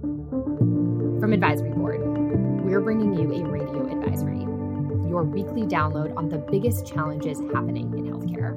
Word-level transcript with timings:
From 0.00 1.32
Advisory 1.32 1.70
Board, 1.70 2.00
we're 2.64 2.80
bringing 2.80 3.14
you 3.14 3.32
a 3.32 3.48
radio 3.48 3.90
advisory, 3.90 4.40
your 5.08 5.24
weekly 5.24 5.62
download 5.62 6.16
on 6.16 6.28
the 6.28 6.38
biggest 6.38 6.86
challenges 6.86 7.40
happening 7.52 7.92
in 7.98 8.04
healthcare. 8.04 8.54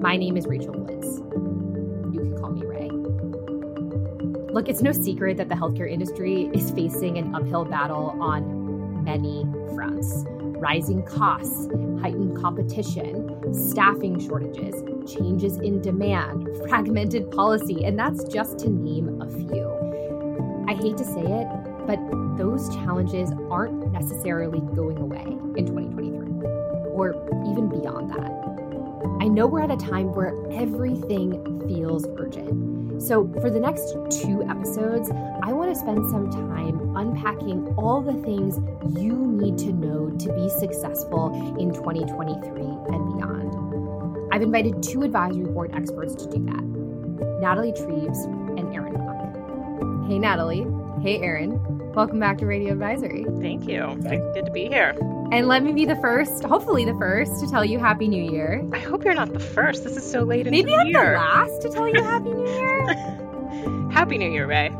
My 0.00 0.16
name 0.16 0.36
is 0.36 0.46
Rachel 0.46 0.74
Woods. 0.74 1.18
You 2.12 2.20
can 2.20 2.36
call 2.36 2.50
me 2.50 2.66
Rae. 2.66 2.90
Look, 4.52 4.68
it's 4.68 4.82
no 4.82 4.90
secret 4.90 5.36
that 5.36 5.48
the 5.48 5.54
healthcare 5.54 5.90
industry 5.90 6.50
is 6.52 6.72
facing 6.72 7.16
an 7.16 7.34
uphill 7.34 7.64
battle 7.64 8.16
on 8.20 9.04
many 9.04 9.44
fronts 9.74 10.24
rising 10.64 11.02
costs, 11.02 11.68
heightened 12.00 12.40
competition, 12.40 13.52
staffing 13.52 14.18
shortages, 14.18 14.82
changes 15.06 15.58
in 15.58 15.82
demand, 15.82 16.48
fragmented 16.66 17.30
policy, 17.30 17.84
and 17.84 17.98
that's 17.98 18.24
just 18.24 18.58
to 18.60 18.70
name 18.70 19.20
a 19.20 19.30
few. 19.30 19.63
I 20.74 20.76
hate 20.76 20.96
to 20.96 21.04
say 21.04 21.22
it, 21.22 21.46
but 21.86 22.00
those 22.36 22.68
challenges 22.74 23.30
aren't 23.48 23.92
necessarily 23.92 24.58
going 24.74 24.98
away 24.98 25.22
in 25.56 25.66
2023 25.66 26.08
or 26.90 27.14
even 27.48 27.68
beyond 27.68 28.10
that. 28.10 28.32
I 29.22 29.28
know 29.28 29.46
we're 29.46 29.60
at 29.60 29.70
a 29.70 29.76
time 29.76 30.12
where 30.14 30.34
everything 30.50 31.62
feels 31.68 32.08
urgent. 32.18 33.00
So, 33.00 33.30
for 33.40 33.50
the 33.50 33.60
next 33.60 33.94
two 34.10 34.42
episodes, 34.48 35.12
I 35.44 35.52
want 35.52 35.72
to 35.72 35.78
spend 35.78 36.10
some 36.10 36.28
time 36.28 36.96
unpacking 36.96 37.72
all 37.76 38.02
the 38.02 38.20
things 38.24 38.58
you 38.98 39.14
need 39.14 39.56
to 39.58 39.72
know 39.72 40.10
to 40.10 40.32
be 40.32 40.48
successful 40.58 41.56
in 41.56 41.72
2023 41.72 42.50
and 42.50 43.14
beyond. 43.14 44.34
I've 44.34 44.42
invited 44.42 44.82
two 44.82 45.04
advisory 45.04 45.44
board 45.44 45.70
experts 45.72 46.16
to 46.16 46.28
do 46.28 46.44
that 46.46 46.64
Natalie 47.40 47.72
Trebes 47.72 48.24
and 48.58 48.74
Erin. 48.74 49.13
Hey, 50.06 50.18
Natalie. 50.18 50.66
Hey, 51.00 51.18
Aaron. 51.20 51.58
Welcome 51.94 52.20
back 52.20 52.36
to 52.38 52.46
Radio 52.46 52.72
Advisory. 52.72 53.24
Thank 53.40 53.66
you. 53.66 53.96
Good 54.02 54.44
to 54.44 54.50
be 54.50 54.66
here. 54.66 54.94
And 55.32 55.48
let 55.48 55.62
me 55.62 55.72
be 55.72 55.86
the 55.86 55.96
first, 55.96 56.44
hopefully 56.44 56.84
the 56.84 56.92
first, 56.98 57.40
to 57.40 57.50
tell 57.50 57.64
you 57.64 57.78
Happy 57.78 58.06
New 58.06 58.30
Year. 58.30 58.62
I 58.74 58.80
hope 58.80 59.02
you're 59.02 59.14
not 59.14 59.32
the 59.32 59.40
first. 59.40 59.82
This 59.82 59.96
is 59.96 60.08
so 60.08 60.20
late 60.20 60.46
in 60.46 60.52
the 60.52 60.58
year. 60.58 60.66
Maybe 60.66 60.96
I'm 60.96 61.12
the 61.12 61.18
last 61.18 61.62
to 61.62 61.70
tell 61.70 61.88
you 61.88 62.02
Happy 62.02 62.30
New 62.32 62.46
Year. 62.46 63.90
Happy 63.90 64.18
New 64.18 64.30
Year, 64.30 64.46
Rae. 64.46 64.70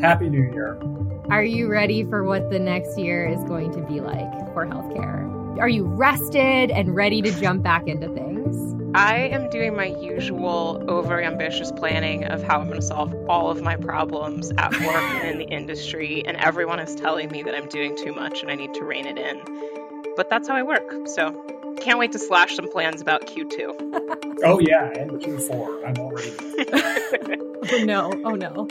Happy 0.00 0.28
New 0.28 0.42
Year. 0.52 0.80
Are 1.28 1.42
you 1.42 1.68
ready 1.68 2.04
for 2.04 2.22
what 2.22 2.48
the 2.48 2.60
next 2.60 2.96
year 2.96 3.26
is 3.26 3.42
going 3.44 3.72
to 3.72 3.80
be 3.80 4.00
like 4.00 4.32
for 4.54 4.64
healthcare? 4.64 5.58
Are 5.58 5.68
you 5.68 5.86
rested 5.86 6.70
and 6.70 6.94
ready 6.94 7.20
to 7.22 7.32
jump 7.40 7.64
back 7.64 7.88
into 7.88 8.08
things? 8.14 8.77
I 8.94 9.16
am 9.32 9.50
doing 9.50 9.76
my 9.76 9.86
usual 9.86 10.84
over 10.88 11.22
ambitious 11.22 11.72
planning 11.72 12.24
of 12.24 12.42
how 12.42 12.60
I'm 12.60 12.68
going 12.68 12.80
to 12.80 12.86
solve 12.86 13.14
all 13.28 13.50
of 13.50 13.62
my 13.62 13.76
problems 13.76 14.50
at 14.58 14.72
work 14.80 15.02
and 15.04 15.28
in 15.28 15.38
the 15.38 15.44
industry, 15.54 16.24
and 16.26 16.36
everyone 16.38 16.80
is 16.80 16.94
telling 16.94 17.30
me 17.30 17.42
that 17.44 17.54
I'm 17.54 17.68
doing 17.68 17.96
too 17.96 18.12
much 18.12 18.42
and 18.42 18.50
I 18.50 18.54
need 18.54 18.74
to 18.74 18.84
rein 18.84 19.06
it 19.06 19.18
in. 19.18 19.42
But 20.16 20.30
that's 20.30 20.48
how 20.48 20.56
I 20.56 20.62
work. 20.62 20.90
So 21.06 21.32
can't 21.80 21.98
wait 21.98 22.12
to 22.12 22.18
slash 22.18 22.56
some 22.56 22.70
plans 22.70 23.00
about 23.00 23.26
Q2. 23.26 24.24
Oh 24.44 24.60
yeah, 24.60 24.90
and 24.92 25.10
Q4. 25.10 25.88
I'm 25.88 25.98
already. 25.98 26.32
Oh 27.70 27.78
no, 27.78 28.12
oh 28.24 28.34
no. 28.34 28.68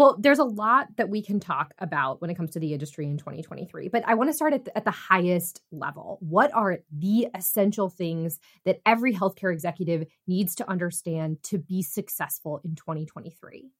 Well, 0.00 0.16
there's 0.18 0.38
a 0.38 0.44
lot 0.44 0.96
that 0.96 1.10
we 1.10 1.20
can 1.20 1.40
talk 1.40 1.74
about 1.78 2.22
when 2.22 2.30
it 2.30 2.34
comes 2.34 2.52
to 2.52 2.58
the 2.58 2.72
industry 2.72 3.04
in 3.04 3.18
2023, 3.18 3.88
but 3.88 4.02
I 4.06 4.14
want 4.14 4.30
to 4.30 4.32
start 4.32 4.54
at 4.54 4.64
the, 4.64 4.74
at 4.74 4.86
the 4.86 4.90
highest 4.90 5.60
level. 5.70 6.16
What 6.22 6.50
are 6.54 6.78
the 6.90 7.28
essential 7.34 7.90
things 7.90 8.40
that 8.64 8.80
every 8.86 9.12
healthcare 9.12 9.52
executive 9.52 10.06
needs 10.26 10.54
to 10.54 10.70
understand 10.70 11.42
to 11.42 11.58
be 11.58 11.82
successful 11.82 12.62
in 12.64 12.76
2023? 12.76 13.72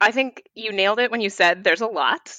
I 0.00 0.10
think 0.10 0.42
you 0.54 0.72
nailed 0.72 1.00
it 1.00 1.10
when 1.10 1.20
you 1.20 1.28
said 1.28 1.64
there's 1.64 1.82
a 1.82 1.86
lot. 1.86 2.34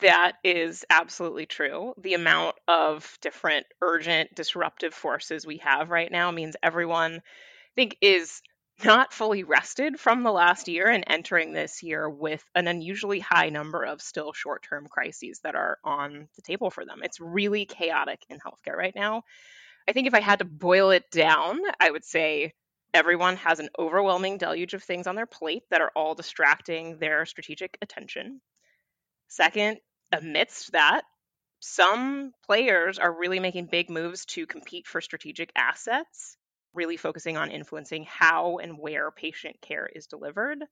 That 0.00 0.32
is 0.44 0.84
absolutely 0.90 1.46
true. 1.46 1.94
The 1.96 2.12
amount 2.12 2.56
of 2.68 3.16
different 3.22 3.64
urgent 3.80 4.34
disruptive 4.34 4.92
forces 4.92 5.46
we 5.46 5.56
have 5.64 5.88
right 5.88 6.12
now 6.12 6.32
means 6.32 6.54
everyone 6.62 7.14
I 7.14 7.74
think 7.74 7.96
is 8.02 8.42
not 8.84 9.12
fully 9.12 9.42
rested 9.44 9.98
from 9.98 10.22
the 10.22 10.32
last 10.32 10.68
year 10.68 10.88
and 10.88 11.04
entering 11.06 11.52
this 11.52 11.82
year 11.82 12.08
with 12.08 12.44
an 12.54 12.68
unusually 12.68 13.20
high 13.20 13.48
number 13.48 13.84
of 13.84 14.00
still 14.00 14.32
short 14.32 14.62
term 14.62 14.86
crises 14.88 15.40
that 15.42 15.54
are 15.54 15.78
on 15.84 16.28
the 16.36 16.42
table 16.42 16.70
for 16.70 16.84
them. 16.84 17.00
It's 17.02 17.20
really 17.20 17.64
chaotic 17.64 18.24
in 18.28 18.38
healthcare 18.38 18.76
right 18.76 18.94
now. 18.94 19.22
I 19.88 19.92
think 19.92 20.06
if 20.06 20.14
I 20.14 20.20
had 20.20 20.40
to 20.40 20.44
boil 20.44 20.90
it 20.90 21.10
down, 21.10 21.60
I 21.80 21.90
would 21.90 22.04
say 22.04 22.52
everyone 22.94 23.36
has 23.36 23.58
an 23.58 23.70
overwhelming 23.78 24.38
deluge 24.38 24.74
of 24.74 24.82
things 24.82 25.06
on 25.06 25.16
their 25.16 25.26
plate 25.26 25.64
that 25.70 25.80
are 25.80 25.92
all 25.94 26.14
distracting 26.14 26.98
their 26.98 27.26
strategic 27.26 27.78
attention. 27.82 28.40
Second, 29.28 29.78
amidst 30.12 30.72
that, 30.72 31.02
some 31.60 32.32
players 32.46 32.98
are 32.98 33.12
really 33.12 33.40
making 33.40 33.66
big 33.66 33.90
moves 33.90 34.24
to 34.26 34.46
compete 34.46 34.86
for 34.86 35.00
strategic 35.00 35.50
assets 35.56 36.36
really 36.74 36.96
focusing 36.96 37.36
on 37.36 37.50
influencing 37.50 38.04
how 38.04 38.58
and 38.58 38.78
where 38.78 39.10
patient 39.10 39.56
care 39.60 39.88
is 39.94 40.06
delivered. 40.06 40.64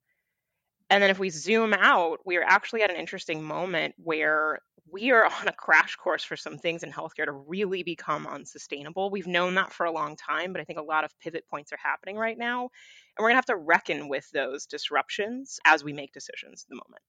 And 0.88 1.02
then 1.02 1.10
if 1.10 1.18
we 1.18 1.30
zoom 1.30 1.74
out, 1.74 2.20
we 2.24 2.36
are 2.36 2.44
actually 2.44 2.82
at 2.82 2.90
an 2.90 2.96
interesting 2.96 3.42
moment 3.42 3.94
where 3.98 4.60
we 4.90 5.10
are 5.10 5.24
on 5.40 5.48
a 5.48 5.52
crash 5.52 5.96
course 5.96 6.22
for 6.22 6.36
some 6.36 6.58
things 6.58 6.82
in 6.82 6.92
healthcare 6.92 7.24
to 7.24 7.32
really 7.32 7.82
become 7.82 8.26
unsustainable. 8.26 9.10
We've 9.10 9.26
known 9.26 9.54
that 9.56 9.72
for 9.72 9.86
a 9.86 9.92
long 9.92 10.16
time, 10.16 10.52
but 10.52 10.60
I 10.60 10.64
think 10.64 10.78
a 10.78 10.82
lot 10.82 11.04
of 11.04 11.18
pivot 11.20 11.44
points 11.50 11.72
are 11.72 11.78
happening 11.82 12.16
right 12.16 12.38
now. 12.38 12.62
And 12.62 13.22
we're 13.22 13.28
going 13.28 13.34
to 13.34 13.38
have 13.38 13.46
to 13.46 13.56
reckon 13.56 14.08
with 14.08 14.30
those 14.32 14.66
disruptions 14.66 15.58
as 15.64 15.82
we 15.82 15.92
make 15.92 16.12
decisions 16.12 16.64
at 16.64 16.68
the 16.68 16.76
moment. 16.76 17.02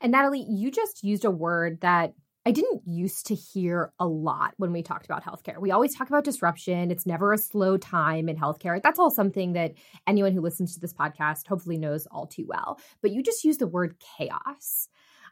And 0.00 0.12
Natalie, 0.12 0.46
you 0.48 0.70
just 0.70 1.02
used 1.02 1.24
a 1.24 1.30
word 1.30 1.80
that 1.80 2.14
I 2.46 2.50
didn't 2.50 2.82
used 2.86 3.26
to 3.26 3.34
hear 3.34 3.92
a 3.98 4.06
lot 4.06 4.54
when 4.56 4.72
we 4.72 4.82
talked 4.82 5.04
about 5.04 5.24
healthcare. 5.24 5.60
We 5.60 5.70
always 5.70 5.94
talk 5.94 6.08
about 6.08 6.24
disruption. 6.24 6.90
It's 6.90 7.06
never 7.06 7.32
a 7.32 7.38
slow 7.38 7.76
time 7.76 8.28
in 8.28 8.36
healthcare. 8.36 8.80
That's 8.82 8.98
all 8.98 9.10
something 9.10 9.52
that 9.52 9.74
anyone 10.06 10.32
who 10.32 10.40
listens 10.40 10.74
to 10.74 10.80
this 10.80 10.94
podcast 10.94 11.46
hopefully 11.46 11.76
knows 11.76 12.06
all 12.10 12.26
too 12.26 12.46
well. 12.48 12.80
But 13.02 13.10
you 13.10 13.22
just 13.22 13.44
use 13.44 13.58
the 13.58 13.66
word 13.66 13.96
chaos. 14.16 14.88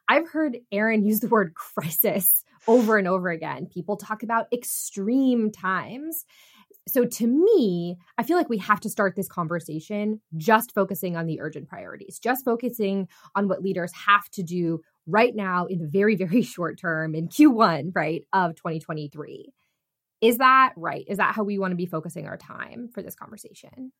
I've 0.09 0.29
heard 0.29 0.59
Erin 0.71 1.05
use 1.05 1.21
the 1.21 1.29
word 1.29 1.55
crisis 1.75 2.45
over 2.69 2.99
and 2.99 3.09
over 3.09 3.29
again. 3.31 3.67
People 3.67 3.97
talk 3.97 4.23
about 4.23 4.47
extreme 4.53 5.51
times. 5.51 6.25
So 6.89 7.05
to 7.05 7.27
me, 7.27 7.97
I 8.17 8.23
feel 8.23 8.37
like 8.37 8.49
we 8.49 8.59
have 8.59 8.81
to 8.81 8.91
start 8.91 9.17
this 9.17 9.29
conversation 9.29 10.21
just 10.37 10.73
focusing 10.73 11.17
on 11.17 11.27
the 11.27 11.41
urgent 11.41 11.69
priorities, 11.69 12.21
just 12.21 12.45
focusing 12.45 13.09
on 13.35 13.49
what 13.49 13.63
leaders 13.63 13.93
have 14.07 14.29
to 14.31 14.43
do 14.43 14.81
right 15.07 15.35
now 15.35 15.67
in 15.67 15.79
the 15.79 15.87
very, 15.87 16.17
very 16.17 16.43
short 16.43 16.79
term 16.79 17.15
in 17.15 17.29
Q1, 17.29 17.93
right, 17.95 18.23
of 18.33 18.57
2023. 18.57 19.53
Is 20.21 20.39
that 20.39 20.73
right? 20.77 21.05
Is 21.09 21.19
that 21.19 21.35
how 21.35 21.45
we 21.45 21.59
want 21.59 21.73
to 21.73 21.77
be 21.77 21.87
focusing 21.87 22.27
our 22.27 22.39
time 22.39 22.89
for 22.93 23.03
this 23.03 23.15
conversation? 23.15 23.93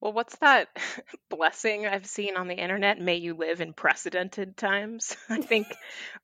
Well, 0.00 0.12
what's 0.12 0.36
that 0.38 0.68
blessing 1.30 1.86
I've 1.86 2.06
seen 2.06 2.36
on 2.36 2.48
the 2.48 2.54
internet? 2.54 2.98
May 2.98 3.16
you 3.16 3.34
live 3.34 3.60
in 3.60 3.72
precedented 3.72 4.56
times. 4.56 5.16
I 5.28 5.40
think 5.40 5.66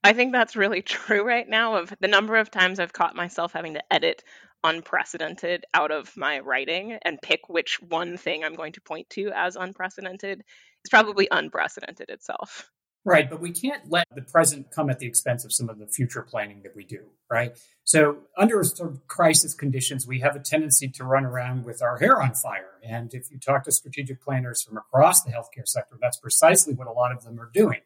I 0.03 0.15
think 0.15 0.33
that's 0.33 0.57
really 0.57 0.83
true 0.83 1.23
right 1.23 1.49
now 1.49 1.77
of 1.77 1.93
the 2.01 2.09
number 2.09 2.37
of 2.37 2.51
times 2.51 2.81
I've 2.81 2.93
caught 2.93 3.15
myself 3.15 3.53
having 3.53 3.75
to 3.75 3.93
edit 3.93 4.25
unprecedented 4.65 5.65
out 5.75 5.93
of 5.93 6.17
my 6.17 6.41
writing 6.41 6.99
and 7.03 7.21
pick 7.23 7.49
which 7.49 7.81
one 7.81 8.17
thing 8.17 8.43
I'm 8.43 8.55
going 8.55 8.73
to 8.73 8.81
point 8.81 9.09
to 9.11 9.31
as 9.35 9.55
unprecedented 9.55 10.43
is 10.85 10.91
probably 10.91 11.29
unprecedented 11.31 12.09
itself. 12.09 12.69
Right, 13.07 13.31
but 13.31 13.41
we 13.41 13.53
can't 13.53 13.89
let 13.89 14.09
the 14.13 14.23
present 14.23 14.73
come 14.73 14.91
at 14.91 14.99
the 14.99 15.07
expense 15.07 15.45
of 15.45 15.53
some 15.53 15.69
of 15.69 15.79
the 15.79 15.87
future 15.87 16.23
planning 16.23 16.63
that 16.65 16.75
we 16.75 16.83
do, 16.83 17.05
right? 17.31 17.57
So, 17.85 18.19
under 18.37 18.65
sort 18.65 18.91
of 18.91 19.07
crisis 19.07 19.55
conditions, 19.55 20.09
we 20.09 20.19
have 20.23 20.35
a 20.35 20.41
tendency 20.41 20.89
to 20.89 21.05
run 21.05 21.25
around 21.25 21.65
with 21.65 21.81
our 21.81 21.99
hair 21.99 22.21
on 22.21 22.35
fire. 22.35 22.81
And 22.83 23.15
if 23.15 23.31
you 23.31 23.39
talk 23.39 23.63
to 23.65 23.71
strategic 23.71 24.21
planners 24.21 24.61
from 24.61 24.77
across 24.77 25.23
the 25.23 25.31
healthcare 25.31 25.69
sector, 25.69 25.97
that's 26.01 26.17
precisely 26.17 26.75
what 26.75 26.89
a 26.89 26.93
lot 26.93 27.13
of 27.13 27.23
them 27.23 27.39
are 27.39 27.49
doing, 27.55 27.79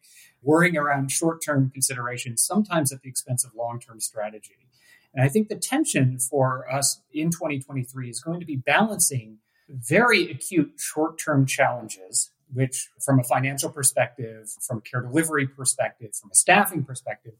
worrying 0.42 0.78
around 0.78 1.10
short 1.10 1.44
term 1.44 1.68
considerations, 1.68 2.42
sometimes 2.42 2.90
at 2.90 3.02
the 3.02 3.10
expense 3.10 3.44
of 3.44 3.54
long 3.54 3.78
term 3.78 4.00
strategy. 4.00 4.68
And 5.12 5.22
I 5.22 5.28
think 5.28 5.48
the 5.48 5.56
tension 5.56 6.18
for 6.18 6.64
us 6.72 7.02
in 7.12 7.28
2023 7.28 8.08
is 8.08 8.22
going 8.22 8.40
to 8.40 8.46
be 8.46 8.56
balancing 8.56 9.36
very 9.68 10.30
acute 10.30 10.72
short 10.78 11.18
term 11.18 11.44
challenges 11.44 12.30
which, 12.52 12.88
from 13.04 13.20
a 13.20 13.24
financial 13.24 13.70
perspective, 13.70 14.50
from 14.66 14.78
a 14.78 14.80
care 14.80 15.02
delivery 15.02 15.46
perspective, 15.46 16.14
from 16.14 16.30
a 16.30 16.34
staffing 16.34 16.84
perspective, 16.84 17.34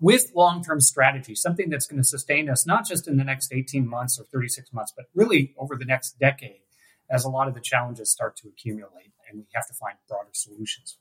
with 0.00 0.32
long 0.34 0.62
term 0.62 0.80
strategy, 0.80 1.34
something 1.34 1.70
that's 1.70 1.86
going 1.86 2.00
to 2.00 2.06
sustain 2.06 2.50
us 2.50 2.66
not 2.66 2.86
just 2.86 3.08
in 3.08 3.16
the 3.16 3.24
next 3.24 3.52
18 3.52 3.88
months 3.88 4.18
or 4.18 4.24
36 4.24 4.72
months, 4.72 4.92
but 4.96 5.06
really 5.14 5.54
over 5.58 5.76
the 5.76 5.84
next 5.84 6.18
decade 6.18 6.60
as 7.10 7.24
a 7.24 7.30
lot 7.30 7.48
of 7.48 7.54
the 7.54 7.60
challenges 7.60 8.10
start 8.10 8.36
to 8.36 8.48
accumulate 8.48 9.12
and 9.28 9.38
we 9.38 9.46
have 9.54 9.66
to 9.66 9.74
find 9.74 9.96
broader 10.08 10.30
solutions. 10.32 10.98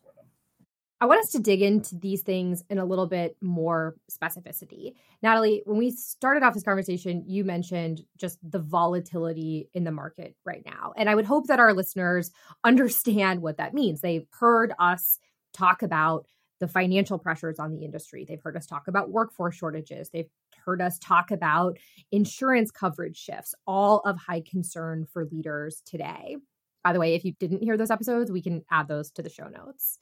I 1.06 1.08
want 1.08 1.22
us 1.22 1.34
to 1.34 1.40
dig 1.40 1.62
into 1.62 1.96
these 1.96 2.24
things 2.24 2.64
in 2.68 2.80
a 2.80 2.84
little 2.84 3.06
bit 3.06 3.38
more 3.40 3.96
specificity. 4.10 4.96
Natalie, 5.22 5.62
when 5.68 5.78
we 5.78 5.92
started 5.92 6.42
off 6.42 6.56
this 6.56 6.64
conversation, 6.64 7.24
you 7.28 7.44
mentioned 7.44 8.02
just 8.18 8.40
the 8.42 8.58
volatility 8.58 9.70
in 9.76 9.84
the 9.84 9.92
market 9.92 10.36
right 10.46 10.64
now. 10.66 10.94
And 10.98 11.08
I 11.08 11.14
would 11.14 11.26
hope 11.26 11.46
that 11.46 11.60
our 11.60 11.74
listeners 11.74 12.32
understand 12.64 13.44
what 13.44 13.58
that 13.58 13.76
means. 13.76 14.02
They've 14.02 14.26
heard 14.32 14.74
us 14.80 15.20
talk 15.54 15.84
about 15.84 16.26
the 16.60 16.68
financial 16.68 17.20
pressures 17.20 17.60
on 17.60 17.70
the 17.70 17.86
industry. 17.86 18.26
They've 18.28 18.42
heard 18.42 18.58
us 18.58 18.66
talk 18.66 18.88
about 18.88 19.12
workforce 19.12 19.54
shortages. 19.54 20.10
They've 20.10 20.32
heard 20.66 20.82
us 20.82 20.98
talk 20.98 21.30
about 21.30 21.78
insurance 22.12 22.72
coverage 22.72 23.18
shifts, 23.18 23.54
all 23.68 24.00
of 24.06 24.18
high 24.18 24.42
concern 24.42 25.06
for 25.06 25.26
leaders 25.26 25.84
today. 25.86 26.38
By 26.84 26.94
the 26.94 27.00
way, 27.00 27.14
if 27.14 27.24
you 27.24 27.34
didn't 27.40 27.62
hear 27.62 27.78
those 27.78 27.92
episodes, 27.92 28.32
we 28.32 28.42
can 28.42 28.64
add 28.72 28.88
those 28.88 29.12
to 29.12 29.22
the 29.22 29.30
show 29.30 29.50
notes. 29.50 30.00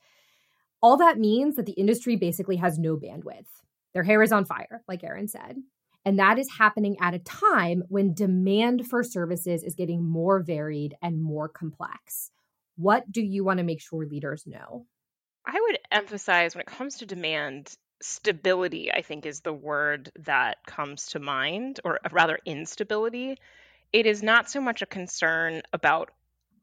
All 0.83 0.97
that 0.97 1.17
means 1.17 1.55
that 1.55 1.65
the 1.65 1.71
industry 1.71 2.17
basically 2.17 2.57
has 2.57 2.77
no 2.77 2.97
bandwidth. 2.97 3.47
Their 3.93 4.03
hair 4.03 4.21
is 4.21 4.33
on 4.33 4.43
fire, 4.43 4.83
like 4.85 5.01
Erin 5.01 5.29
said. 5.29 5.55
And 6.03 6.19
that 6.19 6.37
is 6.37 6.51
happening 6.57 6.97
at 6.99 7.13
a 7.13 7.19
time 7.19 7.83
when 7.87 8.13
demand 8.13 8.85
for 8.87 9.01
services 9.01 9.63
is 9.63 9.75
getting 9.75 10.03
more 10.03 10.41
varied 10.41 10.95
and 11.01 11.23
more 11.23 11.47
complex. 11.47 12.31
What 12.75 13.09
do 13.09 13.21
you 13.21 13.45
want 13.45 13.59
to 13.59 13.63
make 13.63 13.79
sure 13.79 14.05
leaders 14.05 14.45
know? 14.45 14.85
I 15.45 15.57
would 15.57 15.79
emphasize 15.89 16.53
when 16.53 16.61
it 16.63 16.67
comes 16.67 16.97
to 16.97 17.05
demand, 17.05 17.73
stability, 18.01 18.91
I 18.91 19.03
think, 19.03 19.25
is 19.25 19.39
the 19.39 19.53
word 19.53 20.11
that 20.25 20.57
comes 20.65 21.07
to 21.11 21.19
mind, 21.19 21.79
or 21.85 21.99
rather, 22.11 22.39
instability. 22.45 23.37
It 23.93 24.05
is 24.05 24.21
not 24.21 24.49
so 24.49 24.59
much 24.59 24.81
a 24.81 24.85
concern 24.85 25.61
about 25.71 26.11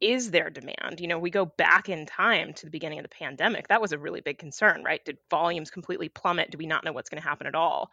is 0.01 0.31
there 0.31 0.51
demand? 0.51 0.99
You 0.99 1.09
know, 1.09 1.19
we 1.19 1.31
go 1.31 1.45
back 1.45 1.89
in 1.89 2.07
time 2.07 2.53
to 2.55 2.65
the 2.65 2.71
beginning 2.71 2.99
of 2.99 3.03
the 3.03 3.09
pandemic. 3.09 3.69
That 3.69 3.81
was 3.81 3.93
a 3.93 3.99
really 3.99 4.21
big 4.21 4.39
concern, 4.39 4.83
right? 4.85 5.05
Did 5.05 5.19
volumes 5.29 5.71
completely 5.71 6.09
plummet? 6.09 6.51
Do 6.51 6.59
we 6.59 6.67
not 6.67 6.85
know 6.85 6.93
what's 6.93 7.11
going 7.11 7.23
to 7.23 7.29
happen 7.29 7.47
at 7.47 7.55
all? 7.55 7.91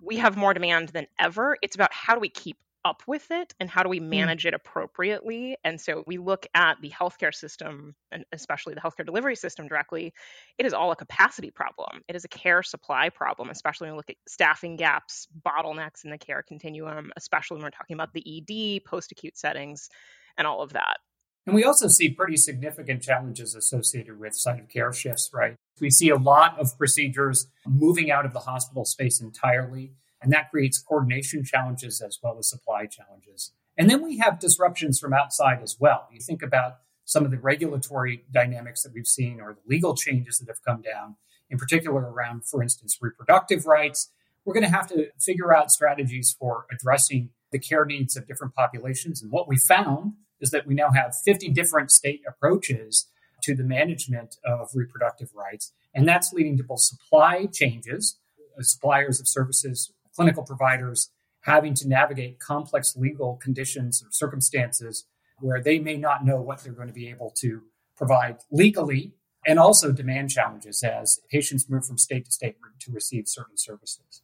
We 0.00 0.16
have 0.16 0.36
more 0.36 0.52
demand 0.52 0.90
than 0.90 1.06
ever. 1.18 1.56
It's 1.62 1.76
about 1.76 1.92
how 1.92 2.14
do 2.14 2.20
we 2.20 2.28
keep 2.28 2.58
up 2.84 3.02
with 3.06 3.30
it 3.30 3.54
and 3.58 3.70
how 3.70 3.82
do 3.82 3.88
we 3.88 3.98
hmm. 3.98 4.10
manage 4.10 4.44
it 4.44 4.54
appropriately 4.54 5.56
and 5.64 5.80
so 5.80 6.04
we 6.06 6.18
look 6.18 6.46
at 6.54 6.76
the 6.82 6.90
healthcare 6.90 7.34
system 7.34 7.94
and 8.12 8.24
especially 8.32 8.74
the 8.74 8.80
healthcare 8.80 9.06
delivery 9.06 9.34
system 9.34 9.66
directly 9.66 10.12
it 10.58 10.66
is 10.66 10.74
all 10.74 10.92
a 10.92 10.96
capacity 10.96 11.50
problem 11.50 12.02
it 12.08 12.16
is 12.16 12.24
a 12.24 12.28
care 12.28 12.62
supply 12.62 13.08
problem 13.08 13.48
especially 13.48 13.86
when 13.86 13.94
we 13.94 13.96
look 13.96 14.10
at 14.10 14.16
staffing 14.28 14.76
gaps 14.76 15.26
bottlenecks 15.46 16.04
in 16.04 16.10
the 16.10 16.18
care 16.18 16.42
continuum 16.42 17.10
especially 17.16 17.56
when 17.56 17.64
we're 17.64 17.70
talking 17.70 17.94
about 17.94 18.12
the 18.12 18.22
ed 18.38 18.84
post 18.84 19.12
acute 19.12 19.36
settings 19.36 19.88
and 20.36 20.46
all 20.46 20.60
of 20.60 20.74
that 20.74 20.98
and 21.46 21.54
we 21.54 21.64
also 21.64 21.88
see 21.88 22.08
pretty 22.08 22.36
significant 22.36 23.02
challenges 23.02 23.54
associated 23.54 24.18
with 24.18 24.34
site 24.34 24.60
of 24.60 24.68
care 24.68 24.92
shifts, 24.92 25.30
right? 25.32 25.56
We 25.80 25.90
see 25.90 26.08
a 26.08 26.16
lot 26.16 26.58
of 26.58 26.76
procedures 26.78 27.48
moving 27.66 28.10
out 28.10 28.24
of 28.24 28.32
the 28.32 28.40
hospital 28.40 28.84
space 28.84 29.20
entirely, 29.20 29.92
and 30.22 30.32
that 30.32 30.50
creates 30.50 30.78
coordination 30.78 31.44
challenges 31.44 32.00
as 32.00 32.18
well 32.22 32.38
as 32.38 32.48
supply 32.48 32.86
challenges. 32.86 33.52
And 33.76 33.90
then 33.90 34.02
we 34.02 34.18
have 34.18 34.38
disruptions 34.38 34.98
from 34.98 35.12
outside 35.12 35.60
as 35.62 35.76
well. 35.78 36.08
You 36.12 36.20
think 36.20 36.42
about 36.42 36.78
some 37.04 37.24
of 37.24 37.30
the 37.30 37.38
regulatory 37.38 38.24
dynamics 38.32 38.82
that 38.82 38.94
we've 38.94 39.06
seen 39.06 39.40
or 39.40 39.52
the 39.52 39.68
legal 39.68 39.94
changes 39.94 40.38
that 40.38 40.48
have 40.48 40.64
come 40.64 40.80
down, 40.80 41.16
in 41.50 41.58
particular 41.58 42.00
around, 42.00 42.46
for 42.46 42.62
instance, 42.62 42.98
reproductive 43.02 43.66
rights. 43.66 44.10
We're 44.44 44.54
going 44.54 44.64
to 44.64 44.70
have 44.70 44.88
to 44.88 45.08
figure 45.20 45.54
out 45.54 45.70
strategies 45.70 46.34
for 46.38 46.66
addressing 46.72 47.30
the 47.52 47.58
care 47.58 47.84
needs 47.84 48.16
of 48.16 48.26
different 48.26 48.54
populations. 48.54 49.22
And 49.22 49.30
what 49.30 49.48
we 49.48 49.56
found 49.56 50.14
is 50.40 50.50
that 50.50 50.66
we 50.66 50.74
now 50.74 50.90
have 50.90 51.14
50 51.24 51.48
different 51.50 51.90
state 51.90 52.22
approaches 52.28 53.06
to 53.42 53.54
the 53.54 53.64
management 53.64 54.36
of 54.44 54.70
reproductive 54.74 55.30
rights. 55.34 55.72
And 55.94 56.08
that's 56.08 56.32
leading 56.32 56.56
to 56.56 56.64
both 56.64 56.80
supply 56.80 57.46
changes, 57.46 58.18
uh, 58.58 58.62
suppliers 58.62 59.20
of 59.20 59.28
services, 59.28 59.92
clinical 60.14 60.44
providers 60.44 61.10
having 61.42 61.74
to 61.74 61.86
navigate 61.86 62.40
complex 62.40 62.96
legal 62.96 63.36
conditions 63.36 64.02
or 64.02 64.08
circumstances 64.10 65.04
where 65.40 65.62
they 65.62 65.78
may 65.78 65.96
not 65.96 66.24
know 66.24 66.40
what 66.40 66.62
they're 66.62 66.72
going 66.72 66.88
to 66.88 66.94
be 66.94 67.08
able 67.08 67.30
to 67.36 67.62
provide 67.96 68.38
legally, 68.50 69.12
and 69.46 69.58
also 69.58 69.92
demand 69.92 70.30
challenges 70.30 70.82
as 70.82 71.20
patients 71.30 71.68
move 71.68 71.84
from 71.84 71.98
state 71.98 72.24
to 72.24 72.32
state 72.32 72.56
to 72.80 72.90
receive 72.90 73.24
certain 73.28 73.56
services. 73.56 74.22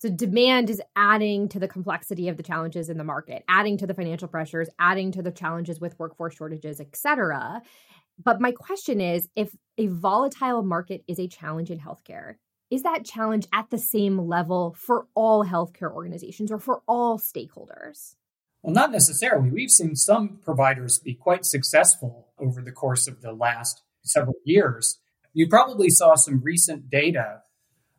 So 0.00 0.08
demand 0.08 0.70
is 0.70 0.80
adding 0.96 1.50
to 1.50 1.58
the 1.58 1.68
complexity 1.68 2.28
of 2.28 2.38
the 2.38 2.42
challenges 2.42 2.88
in 2.88 2.96
the 2.96 3.04
market, 3.04 3.44
adding 3.48 3.76
to 3.78 3.86
the 3.86 3.92
financial 3.92 4.28
pressures, 4.28 4.70
adding 4.78 5.12
to 5.12 5.20
the 5.20 5.30
challenges 5.30 5.78
with 5.78 5.98
workforce 5.98 6.34
shortages, 6.34 6.80
et 6.80 6.96
cetera. 6.96 7.60
But 8.22 8.40
my 8.40 8.52
question 8.52 9.02
is 9.02 9.28
if 9.36 9.54
a 9.76 9.88
volatile 9.88 10.62
market 10.62 11.04
is 11.06 11.18
a 11.18 11.28
challenge 11.28 11.70
in 11.70 11.78
healthcare, 11.78 12.36
is 12.70 12.82
that 12.84 13.04
challenge 13.04 13.46
at 13.52 13.68
the 13.68 13.76
same 13.76 14.18
level 14.18 14.74
for 14.78 15.06
all 15.14 15.44
healthcare 15.44 15.92
organizations 15.92 16.50
or 16.50 16.58
for 16.58 16.80
all 16.88 17.18
stakeholders? 17.18 18.14
Well, 18.62 18.72
not 18.72 18.92
necessarily. 18.92 19.50
We've 19.50 19.70
seen 19.70 19.96
some 19.96 20.38
providers 20.42 20.98
be 20.98 21.14
quite 21.14 21.44
successful 21.44 22.28
over 22.38 22.62
the 22.62 22.72
course 22.72 23.06
of 23.06 23.20
the 23.20 23.32
last 23.32 23.82
several 24.02 24.36
years. 24.44 24.98
You 25.34 25.46
probably 25.46 25.90
saw 25.90 26.14
some 26.14 26.40
recent 26.42 26.88
data 26.88 27.42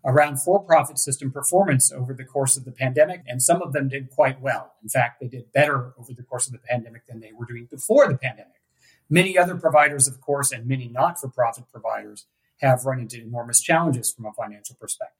around 0.03 0.37
for 0.37 0.59
profit 0.59 0.97
system 0.97 1.31
performance 1.31 1.91
over 1.91 2.13
the 2.13 2.23
course 2.23 2.57
of 2.57 2.65
the 2.65 2.71
pandemic, 2.71 3.21
and 3.27 3.41
some 3.41 3.61
of 3.61 3.73
them 3.73 3.87
did 3.87 4.09
quite 4.09 4.41
well. 4.41 4.73
In 4.81 4.89
fact, 4.89 5.19
they 5.19 5.27
did 5.27 5.51
better 5.53 5.93
over 5.97 6.13
the 6.13 6.23
course 6.23 6.47
of 6.47 6.53
the 6.53 6.59
pandemic 6.59 7.05
than 7.07 7.19
they 7.19 7.31
were 7.31 7.45
doing 7.45 7.67
before 7.69 8.07
the 8.07 8.17
pandemic. 8.17 8.61
Many 9.09 9.37
other 9.37 9.55
providers, 9.55 10.07
of 10.07 10.21
course, 10.21 10.51
and 10.51 10.65
many 10.65 10.87
not 10.87 11.19
for 11.19 11.27
profit 11.27 11.65
providers 11.71 12.25
have 12.61 12.85
run 12.85 12.99
into 12.99 13.21
enormous 13.21 13.61
challenges 13.61 14.11
from 14.11 14.25
a 14.25 14.33
financial 14.33 14.75
perspective. 14.79 15.17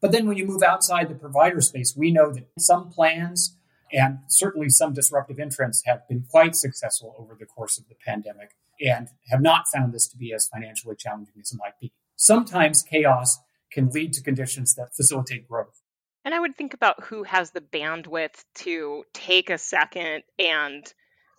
But 0.00 0.12
then 0.12 0.26
when 0.26 0.36
you 0.36 0.46
move 0.46 0.62
outside 0.62 1.08
the 1.08 1.14
provider 1.14 1.60
space, 1.60 1.94
we 1.96 2.10
know 2.10 2.32
that 2.32 2.48
some 2.58 2.88
plans 2.88 3.56
and 3.92 4.18
certainly 4.28 4.68
some 4.68 4.92
disruptive 4.92 5.38
entrants 5.38 5.82
have 5.86 6.06
been 6.08 6.24
quite 6.30 6.54
successful 6.54 7.14
over 7.18 7.34
the 7.38 7.46
course 7.46 7.78
of 7.78 7.88
the 7.88 7.94
pandemic 8.06 8.50
and 8.80 9.08
have 9.30 9.40
not 9.40 9.66
found 9.72 9.92
this 9.92 10.06
to 10.08 10.16
be 10.16 10.32
as 10.32 10.46
financially 10.46 10.94
challenging 10.96 11.34
as 11.40 11.52
it 11.52 11.58
might 11.58 11.78
be. 11.80 11.92
Sometimes 12.16 12.82
chaos 12.82 13.38
can 13.72 13.88
lead 13.90 14.12
to 14.14 14.22
conditions 14.22 14.74
that 14.74 14.94
facilitate 14.94 15.48
growth. 15.48 15.80
And 16.24 16.34
I 16.34 16.40
would 16.40 16.56
think 16.56 16.74
about 16.74 17.04
who 17.04 17.22
has 17.22 17.52
the 17.52 17.60
bandwidth 17.60 18.44
to 18.56 19.04
take 19.14 19.50
a 19.50 19.58
second 19.58 20.24
and 20.38 20.84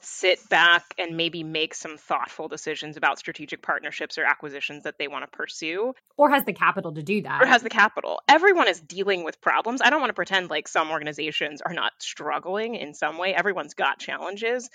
sit 0.01 0.39
back 0.49 0.83
and 0.97 1.17
maybe 1.17 1.43
make 1.43 1.75
some 1.75 1.97
thoughtful 1.97 2.47
decisions 2.47 2.95
about 2.97 3.19
strategic 3.19 3.61
partnerships 3.61 4.17
or 4.17 4.23
acquisitions 4.23 4.83
that 4.83 4.97
they 4.97 5.07
want 5.07 5.29
to 5.29 5.37
pursue. 5.37 5.93
Or 6.17 6.29
has 6.29 6.45
the 6.45 6.53
capital 6.53 6.93
to 6.93 7.03
do 7.03 7.21
that. 7.23 7.41
Or 7.41 7.45
has 7.45 7.63
the 7.63 7.69
capital. 7.69 8.21
Everyone 8.27 8.67
is 8.67 8.79
dealing 8.79 9.23
with 9.23 9.41
problems. 9.41 9.81
I 9.81 9.89
don't 9.89 9.99
want 9.99 10.09
to 10.09 10.15
pretend 10.15 10.49
like 10.49 10.67
some 10.67 10.89
organizations 10.89 11.61
are 11.61 11.73
not 11.73 11.91
struggling 11.99 12.75
in 12.75 12.93
some 12.93 13.17
way. 13.17 13.33
Everyone's 13.33 13.73
got 13.73 13.99
challenges. 13.99 14.69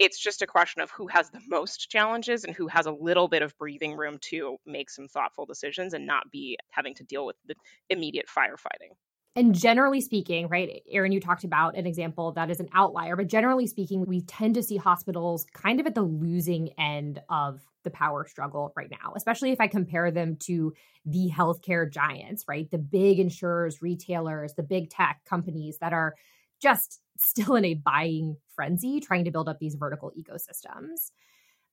It's 0.00 0.18
just 0.18 0.40
a 0.40 0.46
question 0.46 0.80
of 0.80 0.90
who 0.90 1.08
has 1.08 1.28
the 1.30 1.42
most 1.46 1.90
challenges 1.90 2.42
and 2.44 2.54
who 2.54 2.66
has 2.68 2.86
a 2.86 2.90
little 2.90 3.28
bit 3.28 3.42
of 3.42 3.56
breathing 3.58 3.96
room 3.96 4.16
to 4.30 4.56
make 4.64 4.88
some 4.88 5.08
thoughtful 5.08 5.44
decisions 5.44 5.92
and 5.92 6.06
not 6.06 6.30
be 6.32 6.56
having 6.70 6.94
to 6.94 7.04
deal 7.04 7.26
with 7.26 7.36
the 7.46 7.54
immediate 7.90 8.26
firefighting. 8.26 8.96
And 9.36 9.54
generally 9.54 10.00
speaking, 10.00 10.48
right, 10.48 10.82
Erin, 10.90 11.12
you 11.12 11.20
talked 11.20 11.44
about 11.44 11.76
an 11.76 11.86
example 11.86 12.32
that 12.32 12.50
is 12.50 12.60
an 12.60 12.68
outlier, 12.74 13.14
but 13.14 13.28
generally 13.28 13.66
speaking, 13.66 14.06
we 14.06 14.22
tend 14.22 14.54
to 14.54 14.62
see 14.62 14.78
hospitals 14.78 15.44
kind 15.52 15.78
of 15.80 15.86
at 15.86 15.94
the 15.94 16.02
losing 16.02 16.70
end 16.78 17.20
of 17.28 17.60
the 17.84 17.90
power 17.90 18.26
struggle 18.26 18.72
right 18.74 18.90
now, 18.90 19.12
especially 19.14 19.52
if 19.52 19.60
I 19.60 19.68
compare 19.68 20.10
them 20.10 20.36
to 20.46 20.72
the 21.04 21.30
healthcare 21.30 21.90
giants, 21.90 22.44
right? 22.48 22.70
The 22.70 22.78
big 22.78 23.20
insurers, 23.20 23.82
retailers, 23.82 24.54
the 24.54 24.62
big 24.62 24.90
tech 24.90 25.20
companies 25.28 25.76
that 25.80 25.92
are 25.92 26.14
just 26.60 27.00
still 27.24 27.54
in 27.56 27.64
a 27.64 27.74
buying 27.74 28.36
frenzy 28.54 29.00
trying 29.00 29.24
to 29.24 29.30
build 29.30 29.48
up 29.48 29.58
these 29.58 29.74
vertical 29.74 30.12
ecosystems. 30.18 31.10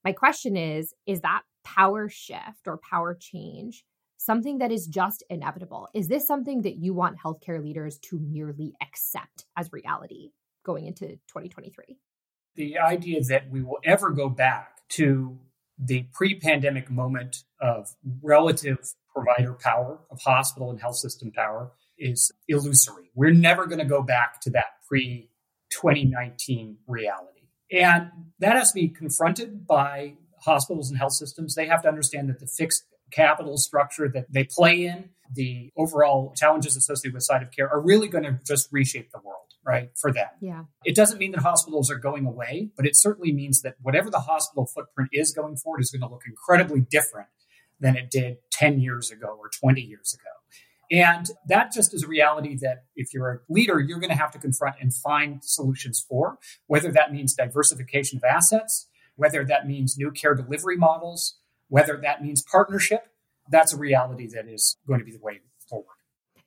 My 0.04 0.12
question 0.12 0.56
is 0.56 0.94
is 1.06 1.22
that 1.22 1.42
power 1.64 2.10
shift 2.10 2.68
or 2.68 2.78
power 2.78 3.18
change 3.20 3.84
something 4.18 4.58
that 4.60 4.72
is 4.72 4.88
just 4.88 5.24
inevitable? 5.30 5.88
Is 5.94 6.08
this 6.08 6.28
something 6.28 6.64
that 6.64 6.78
you 6.78 6.94
want 6.94 7.18
healthcare 7.24 7.64
leaders 7.64 7.98
to 8.00 8.20
merely 8.20 8.74
accept 8.82 9.46
as 9.56 9.72
reality 9.72 10.32
going 10.66 10.88
into 10.88 11.08
2023? 11.28 11.98
The 12.56 12.80
idea 12.80 13.22
that 13.30 13.50
we 13.50 13.62
will 13.62 13.78
ever 13.84 14.10
go 14.10 14.30
back 14.30 14.82
to 14.90 15.38
the 15.78 16.08
pre 16.14 16.40
pandemic 16.40 16.90
moment 16.90 17.44
of 17.62 17.96
relative 18.22 18.80
provider 19.14 19.54
power, 19.54 20.00
of 20.10 20.20
hospital 20.22 20.72
and 20.72 20.82
health 20.82 20.96
system 20.96 21.32
power, 21.32 21.72
is 21.98 22.32
illusory. 22.48 23.12
We're 23.16 23.34
never 23.34 23.66
going 23.68 23.80
to 23.80 23.86
go 23.86 24.02
back 24.02 24.42
to 24.42 24.50
that 24.52 24.66
pre 24.88 25.30
2019 25.70 26.78
reality. 26.88 27.42
And 27.72 28.12
that 28.40 28.56
has 28.56 28.72
to 28.72 28.76
be 28.76 28.88
confronted 28.88 29.68
by 29.68 30.14
hospitals 30.40 30.90
and 30.90 30.98
health 30.98 31.14
systems. 31.14 31.56
They 31.56 31.68
have 31.68 31.82
to 31.84 31.88
understand 31.88 32.30
that 32.30 32.40
the 32.40 32.48
fixed 32.48 32.86
capital 33.12 33.58
structure 33.58 34.10
that 34.10 34.32
they 34.32 34.44
play 34.44 34.86
in, 34.86 35.10
the 35.34 35.72
overall 35.78 36.34
challenges 36.36 36.76
associated 36.76 37.14
with 37.14 37.24
site 37.24 37.44
of 37.44 37.52
care 37.52 37.70
are 37.70 37.82
really 37.82 38.08
going 38.08 38.24
to 38.24 38.40
just 38.46 38.70
reshape 38.72 39.12
the 39.12 39.20
world, 39.24 39.54
right, 39.66 39.90
for 40.00 40.12
them. 40.12 40.28
Yeah. 40.40 40.64
It 40.86 40.96
doesn't 40.96 41.18
mean 41.18 41.32
that 41.32 41.42
hospitals 41.42 41.92
are 41.92 41.98
going 41.98 42.26
away, 42.26 42.70
but 42.76 42.86
it 42.86 42.96
certainly 42.96 43.34
means 43.34 43.62
that 43.62 43.76
whatever 43.82 44.10
the 44.10 44.20
hospital 44.20 44.66
footprint 44.66 45.10
is 45.14 45.34
going 45.34 45.58
forward 45.58 45.82
is 45.82 45.92
going 45.92 46.02
to 46.02 46.08
look 46.08 46.24
incredibly 46.26 46.82
different 46.82 47.28
than 47.80 47.96
it 47.96 48.10
did 48.10 48.38
10 48.52 48.80
years 48.80 49.12
ago 49.12 49.38
or 49.40 49.50
20 49.50 49.82
years 49.82 50.14
ago. 50.14 50.37
And 50.90 51.30
that 51.48 51.74
just 51.74 51.94
is 51.94 52.04
a 52.04 52.08
reality 52.08 52.56
that 52.62 52.86
if 52.96 53.14
you're 53.14 53.30
a 53.30 53.40
leader, 53.50 53.80
you're 53.80 54.00
going 54.00 54.12
to 54.12 54.18
have 54.18 54.32
to 54.32 54.40
confront 54.40 54.78
and 54.80 54.94
find 54.94 55.44
solutions 55.44 56.04
for, 56.08 56.38
whether 56.68 56.92
that 56.92 57.12
means 57.12 57.34
diversification 57.34 58.18
of 58.18 58.24
assets, 58.24 58.88
whether 59.16 59.44
that 59.44 59.68
means 59.68 59.98
new 59.98 60.12
care 60.12 60.34
delivery 60.34 60.78
models, 60.78 61.40
whether 61.68 61.98
that 61.98 62.22
means 62.22 62.42
partnership. 62.42 63.08
That's 63.50 63.74
a 63.74 63.78
reality 63.78 64.28
that 64.34 64.48
is 64.48 64.78
going 64.88 65.00
to 65.00 65.06
be 65.06 65.12
the 65.12 65.20
way 65.20 65.42
forward. 65.70 65.88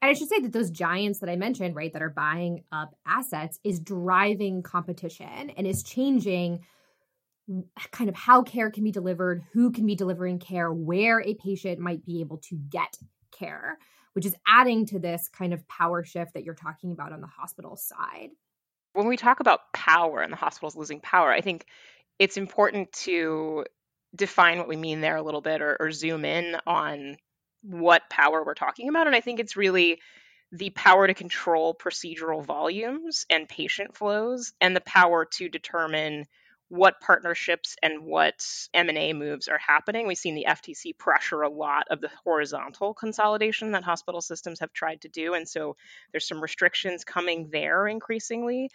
And 0.02 0.10
I 0.10 0.14
should 0.14 0.28
say 0.28 0.40
that 0.40 0.52
those 0.52 0.70
giants 0.70 1.18
that 1.18 1.28
I 1.28 1.36
mentioned, 1.36 1.76
right, 1.76 1.92
that 1.92 2.00
are 2.00 2.08
buying 2.08 2.64
up 2.72 2.94
assets 3.06 3.58
is 3.62 3.78
driving 3.80 4.62
competition 4.62 5.50
and 5.50 5.66
is 5.66 5.82
changing 5.82 6.60
kind 7.90 8.08
of 8.08 8.14
how 8.14 8.42
care 8.42 8.70
can 8.70 8.84
be 8.84 8.92
delivered, 8.92 9.42
who 9.52 9.70
can 9.72 9.84
be 9.84 9.94
delivering 9.94 10.38
care, 10.38 10.72
where 10.72 11.20
a 11.20 11.34
patient 11.34 11.80
might 11.80 12.06
be 12.06 12.20
able 12.20 12.38
to 12.38 12.56
get 12.70 12.96
care, 13.32 13.76
which 14.14 14.26
is 14.26 14.34
adding 14.46 14.86
to 14.86 14.98
this 14.98 15.28
kind 15.28 15.52
of 15.52 15.66
power 15.68 16.04
shift 16.04 16.34
that 16.34 16.44
you're 16.44 16.54
talking 16.54 16.92
about 16.92 17.12
on 17.12 17.20
the 17.20 17.26
hospital 17.26 17.76
side. 17.76 18.30
When 18.92 19.06
we 19.06 19.16
talk 19.16 19.40
about 19.40 19.72
power 19.72 20.20
and 20.20 20.32
the 20.32 20.36
hospitals 20.36 20.76
losing 20.76 21.00
power, 21.00 21.30
I 21.30 21.40
think 21.40 21.64
it's 22.18 22.36
important 22.36 22.92
to 22.92 23.64
define 24.14 24.58
what 24.58 24.68
we 24.68 24.76
mean 24.76 25.00
there 25.00 25.16
a 25.16 25.22
little 25.22 25.40
bit 25.40 25.62
or, 25.62 25.76
or 25.78 25.92
zoom 25.92 26.24
in 26.24 26.56
on 26.66 27.16
what 27.62 28.10
power 28.10 28.44
we're 28.44 28.54
talking 28.54 28.88
about. 28.88 29.06
And 29.06 29.14
I 29.14 29.20
think 29.20 29.38
it's 29.38 29.56
really 29.56 30.00
the 30.52 30.70
power 30.70 31.06
to 31.06 31.14
control 31.14 31.74
procedural 31.74 32.44
volumes 32.44 33.24
and 33.30 33.48
patient 33.48 33.96
flows 33.96 34.52
and 34.60 34.74
the 34.74 34.80
power 34.80 35.24
to 35.36 35.48
determine 35.48 36.26
what 36.70 37.00
partnerships 37.00 37.76
and 37.82 38.04
what 38.04 38.46
M&A 38.72 39.12
moves 39.12 39.48
are 39.48 39.58
happening. 39.58 40.06
We've 40.06 40.16
seen 40.16 40.36
the 40.36 40.46
FTC 40.48 40.96
pressure 40.96 41.42
a 41.42 41.50
lot 41.50 41.88
of 41.90 42.00
the 42.00 42.10
horizontal 42.24 42.94
consolidation 42.94 43.72
that 43.72 43.82
hospital 43.82 44.20
systems 44.20 44.60
have 44.60 44.72
tried 44.72 45.00
to 45.00 45.08
do 45.08 45.34
and 45.34 45.48
so 45.48 45.76
there's 46.12 46.28
some 46.28 46.40
restrictions 46.40 47.04
coming 47.04 47.48
there 47.50 47.88
increasingly. 47.88 48.70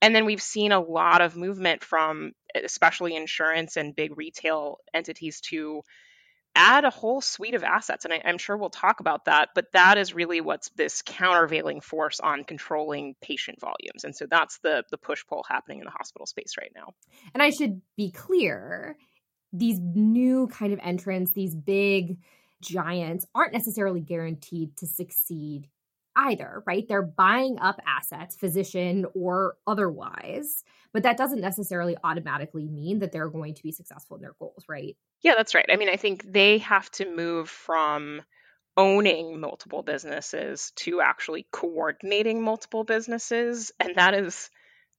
And 0.00 0.14
then 0.14 0.26
we've 0.26 0.42
seen 0.42 0.72
a 0.72 0.80
lot 0.80 1.22
of 1.22 1.36
movement 1.36 1.82
from 1.82 2.32
especially 2.54 3.16
insurance 3.16 3.76
and 3.76 3.96
big 3.96 4.16
retail 4.16 4.78
entities 4.94 5.40
to 5.40 5.82
add 6.58 6.84
a 6.84 6.90
whole 6.90 7.20
suite 7.20 7.54
of 7.54 7.62
assets. 7.62 8.04
And 8.04 8.12
I, 8.12 8.16
am 8.24 8.36
sure 8.36 8.56
we'll 8.56 8.68
talk 8.68 8.98
about 8.98 9.26
that, 9.26 9.50
but 9.54 9.66
that 9.72 9.96
is 9.96 10.12
really 10.12 10.40
what's 10.40 10.70
this 10.70 11.02
countervailing 11.02 11.80
force 11.80 12.18
on 12.18 12.42
controlling 12.42 13.14
patient 13.22 13.60
volumes. 13.60 14.02
And 14.02 14.14
so 14.14 14.26
that's 14.28 14.58
the 14.58 14.82
the 14.90 14.98
push 14.98 15.24
pull 15.26 15.44
happening 15.48 15.78
in 15.78 15.84
the 15.84 15.92
hospital 15.92 16.26
space 16.26 16.54
right 16.58 16.72
now. 16.74 16.88
And 17.32 17.42
I 17.42 17.50
should 17.50 17.80
be 17.96 18.10
clear, 18.10 18.96
these 19.52 19.78
new 19.78 20.48
kind 20.48 20.72
of 20.72 20.80
entrants, 20.82 21.32
these 21.32 21.54
big 21.54 22.18
giants 22.60 23.24
aren't 23.36 23.52
necessarily 23.52 24.00
guaranteed 24.00 24.76
to 24.78 24.86
succeed 24.86 25.68
either, 26.18 26.62
right? 26.66 26.86
They're 26.88 27.02
buying 27.02 27.58
up 27.60 27.80
assets, 27.86 28.36
physician 28.36 29.06
or 29.14 29.56
otherwise, 29.66 30.64
but 30.92 31.04
that 31.04 31.16
doesn't 31.16 31.40
necessarily 31.40 31.96
automatically 32.02 32.66
mean 32.66 32.98
that 32.98 33.12
they're 33.12 33.28
going 33.28 33.54
to 33.54 33.62
be 33.62 33.72
successful 33.72 34.16
in 34.16 34.22
their 34.22 34.34
goals, 34.38 34.64
right? 34.68 34.96
Yeah, 35.22 35.34
that's 35.36 35.54
right. 35.54 35.66
I 35.72 35.76
mean, 35.76 35.88
I 35.88 35.96
think 35.96 36.24
they 36.30 36.58
have 36.58 36.90
to 36.92 37.14
move 37.14 37.48
from 37.48 38.22
owning 38.76 39.40
multiple 39.40 39.82
businesses 39.82 40.72
to 40.76 41.00
actually 41.00 41.46
coordinating 41.52 42.42
multiple 42.42 42.84
businesses. 42.84 43.72
And 43.80 43.96
that 43.96 44.14
is, 44.14 44.50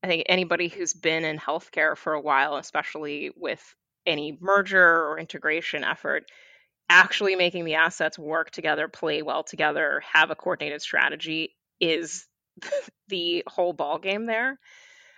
I 0.04 0.08
think, 0.08 0.24
anybody 0.28 0.68
who's 0.68 0.94
been 0.94 1.26
in 1.26 1.38
healthcare 1.38 1.98
for 1.98 2.14
a 2.14 2.22
while, 2.22 2.56
especially 2.56 3.32
with 3.36 3.76
any 4.06 4.38
merger 4.40 5.08
or 5.08 5.20
integration 5.20 5.84
effort, 5.84 6.26
actually 6.90 7.36
making 7.36 7.66
the 7.66 7.76
assets 7.76 8.18
work 8.18 8.52
together, 8.52 8.88
play 8.88 9.22
well 9.22 9.44
together, 9.44 10.02
have 10.12 10.32
a 10.32 10.36
coordinated 10.36 10.82
strategy 10.82 11.56
is 11.80 12.26
the 13.08 13.44
whole 13.48 13.74
ball 13.74 14.00
game 14.00 14.26
there. 14.26 14.60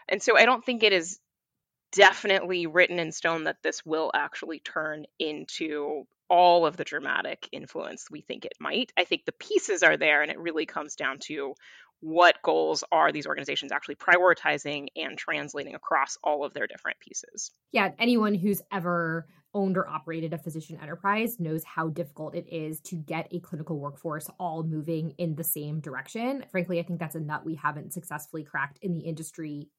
And 0.07 0.21
so 0.21 0.37
I 0.37 0.45
don't 0.45 0.63
think 0.63 0.83
it 0.83 0.93
is 0.93 1.19
definitely 1.91 2.67
written 2.67 2.99
in 2.99 3.11
stone 3.11 3.45
that 3.45 3.57
this 3.63 3.85
will 3.85 4.11
actually 4.13 4.59
turn 4.59 5.05
into 5.19 6.03
all 6.29 6.65
of 6.65 6.77
the 6.77 6.85
dramatic 6.85 7.49
influence 7.51 8.09
we 8.09 8.21
think 8.21 8.45
it 8.45 8.53
might. 8.59 8.93
I 8.97 9.03
think 9.03 9.25
the 9.25 9.33
pieces 9.33 9.83
are 9.83 9.97
there 9.97 10.21
and 10.21 10.31
it 10.31 10.39
really 10.39 10.65
comes 10.65 10.95
down 10.95 11.19
to 11.23 11.55
what 11.99 12.41
goals 12.41 12.83
are 12.91 13.11
these 13.11 13.27
organizations 13.27 13.71
actually 13.71 13.95
prioritizing 13.95 14.87
and 14.95 15.17
translating 15.17 15.75
across 15.75 16.17
all 16.23 16.43
of 16.43 16.53
their 16.53 16.67
different 16.67 16.99
pieces. 16.99 17.51
Yeah, 17.71 17.91
anyone 17.99 18.33
who's 18.33 18.61
ever 18.71 19.27
owned 19.53 19.77
or 19.77 19.87
operated 19.87 20.33
a 20.33 20.37
physician 20.37 20.77
enterprise 20.81 21.39
knows 21.39 21.63
how 21.63 21.89
difficult 21.89 22.35
it 22.35 22.47
is 22.51 22.79
to 22.81 22.95
get 22.95 23.27
a 23.31 23.39
clinical 23.39 23.79
workforce 23.79 24.29
all 24.39 24.63
moving 24.63 25.13
in 25.17 25.35
the 25.35 25.43
same 25.43 25.79
direction. 25.79 26.43
Frankly, 26.51 26.79
I 26.79 26.83
think 26.83 26.99
that's 26.99 27.15
a 27.15 27.19
nut 27.19 27.45
we 27.45 27.55
haven't 27.55 27.93
successfully 27.93 28.43
cracked 28.43 28.79
in 28.81 28.93
the 28.93 29.01
industry, 29.01 29.69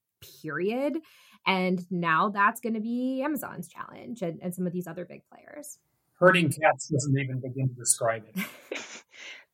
period. 0.41 0.97
And 1.45 1.85
now 1.91 2.29
that's 2.29 2.61
going 2.61 2.75
to 2.75 2.79
be 2.79 3.21
Amazon's 3.23 3.67
challenge 3.67 4.21
and, 4.21 4.39
and 4.41 4.53
some 4.55 4.65
of 4.65 4.73
these 4.73 4.87
other 4.87 5.05
big 5.05 5.21
players. 5.31 5.79
Herding 6.19 6.49
cats 6.49 6.87
doesn't 6.87 7.19
even 7.19 7.41
begin 7.41 7.69
to 7.69 7.75
describe 7.75 8.23
it. 8.33 8.45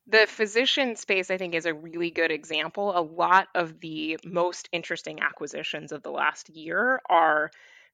the 0.08 0.28
physician 0.28 0.96
space, 0.96 1.32
I 1.32 1.38
think, 1.38 1.56
is 1.56 1.66
a 1.66 1.74
really 1.74 2.12
good 2.12 2.32
example. 2.32 2.96
A 2.96 3.02
lot 3.02 3.48
of 3.56 3.80
the 3.80 4.20
most 4.24 4.70
interesting 4.72 5.20
acquisitions 5.22 5.92
of 5.92 6.04
the 6.04 6.12
last 6.12 6.50
year 6.50 7.02
are 7.10 7.50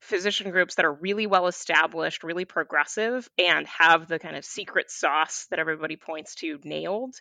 physician 0.06 0.52
groups 0.52 0.76
that 0.76 0.86
are 0.86 0.94
really 0.94 1.28
well 1.28 1.48
established, 1.48 2.24
really 2.24 2.46
progressive, 2.46 3.28
and 3.38 3.68
have 3.68 4.08
the 4.08 4.20
kind 4.20 4.36
of 4.36 4.46
secret 4.46 4.90
sauce 4.92 5.48
that 5.50 5.60
everybody 5.60 5.98
points 5.98 6.36
to 6.36 6.60
nailed. 6.64 7.16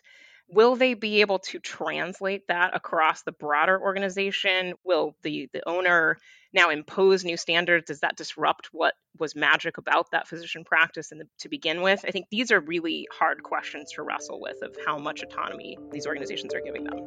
Will 0.47 0.75
they 0.75 0.93
be 0.93 1.21
able 1.21 1.39
to 1.39 1.59
translate 1.59 2.47
that 2.47 2.75
across 2.75 3.23
the 3.23 3.31
broader 3.31 3.81
organization? 3.81 4.75
Will 4.83 5.15
the, 5.23 5.49
the 5.51 5.67
owner 5.67 6.17
now 6.53 6.69
impose 6.69 7.25
new 7.25 7.35
standards? 7.35 7.87
Does 7.87 8.01
that 8.01 8.15
disrupt 8.15 8.69
what 8.71 8.93
was 9.17 9.35
magic 9.35 9.79
about 9.79 10.11
that 10.11 10.27
physician 10.27 10.63
practice 10.63 11.09
the, 11.09 11.27
to 11.39 11.49
begin 11.49 11.81
with? 11.81 12.05
I 12.07 12.11
think 12.11 12.27
these 12.29 12.51
are 12.51 12.59
really 12.59 13.07
hard 13.11 13.41
questions 13.41 13.91
to 13.93 14.03
wrestle 14.03 14.39
with 14.39 14.61
of 14.61 14.77
how 14.85 14.99
much 14.99 15.23
autonomy 15.23 15.79
these 15.91 16.05
organizations 16.05 16.53
are 16.53 16.61
giving 16.61 16.83
them. 16.83 16.99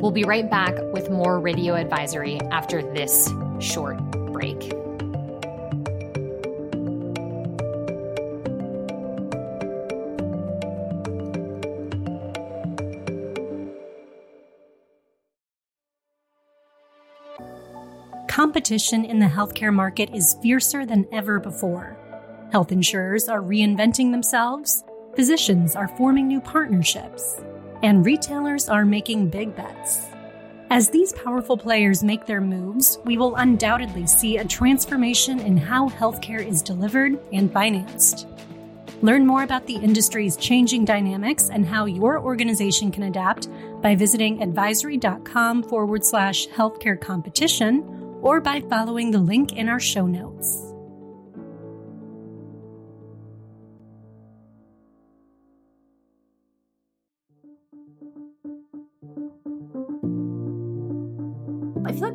We'll 0.00 0.12
be 0.12 0.22
right 0.22 0.48
back 0.48 0.74
with 0.92 1.10
more 1.10 1.40
radio 1.40 1.74
advisory 1.74 2.40
after 2.52 2.82
this 2.82 3.28
short 3.58 3.98
break. 4.32 4.72
Competition 18.28 19.04
in 19.04 19.18
the 19.18 19.26
healthcare 19.26 19.74
market 19.74 20.10
is 20.14 20.36
fiercer 20.40 20.86
than 20.86 21.08
ever 21.10 21.40
before. 21.40 21.98
Health 22.52 22.70
insurers 22.70 23.28
are 23.28 23.40
reinventing 23.40 24.12
themselves, 24.12 24.84
physicians 25.16 25.74
are 25.74 25.88
forming 25.96 26.28
new 26.28 26.40
partnerships 26.40 27.40
and 27.82 28.04
retailers 28.04 28.68
are 28.68 28.84
making 28.84 29.28
big 29.28 29.54
bets. 29.54 30.06
As 30.70 30.90
these 30.90 31.12
powerful 31.14 31.56
players 31.56 32.04
make 32.04 32.26
their 32.26 32.40
moves, 32.40 32.98
we 33.04 33.16
will 33.16 33.36
undoubtedly 33.36 34.06
see 34.06 34.36
a 34.36 34.44
transformation 34.44 35.40
in 35.40 35.56
how 35.56 35.88
healthcare 35.88 36.46
is 36.46 36.60
delivered 36.60 37.18
and 37.32 37.50
financed. 37.50 38.26
Learn 39.00 39.26
more 39.26 39.44
about 39.44 39.66
the 39.66 39.76
industry's 39.76 40.36
changing 40.36 40.84
dynamics 40.84 41.50
and 41.50 41.64
how 41.64 41.86
your 41.86 42.18
organization 42.20 42.90
can 42.90 43.04
adapt 43.04 43.48
by 43.80 43.94
visiting 43.94 44.42
advisory.com 44.42 45.62
forward 45.62 46.04
slash 46.04 46.48
healthcare 46.48 47.00
competition 47.00 48.18
or 48.20 48.40
by 48.40 48.60
following 48.60 49.10
the 49.10 49.20
link 49.20 49.52
in 49.52 49.68
our 49.68 49.80
show 49.80 50.06
notes. 50.06 50.74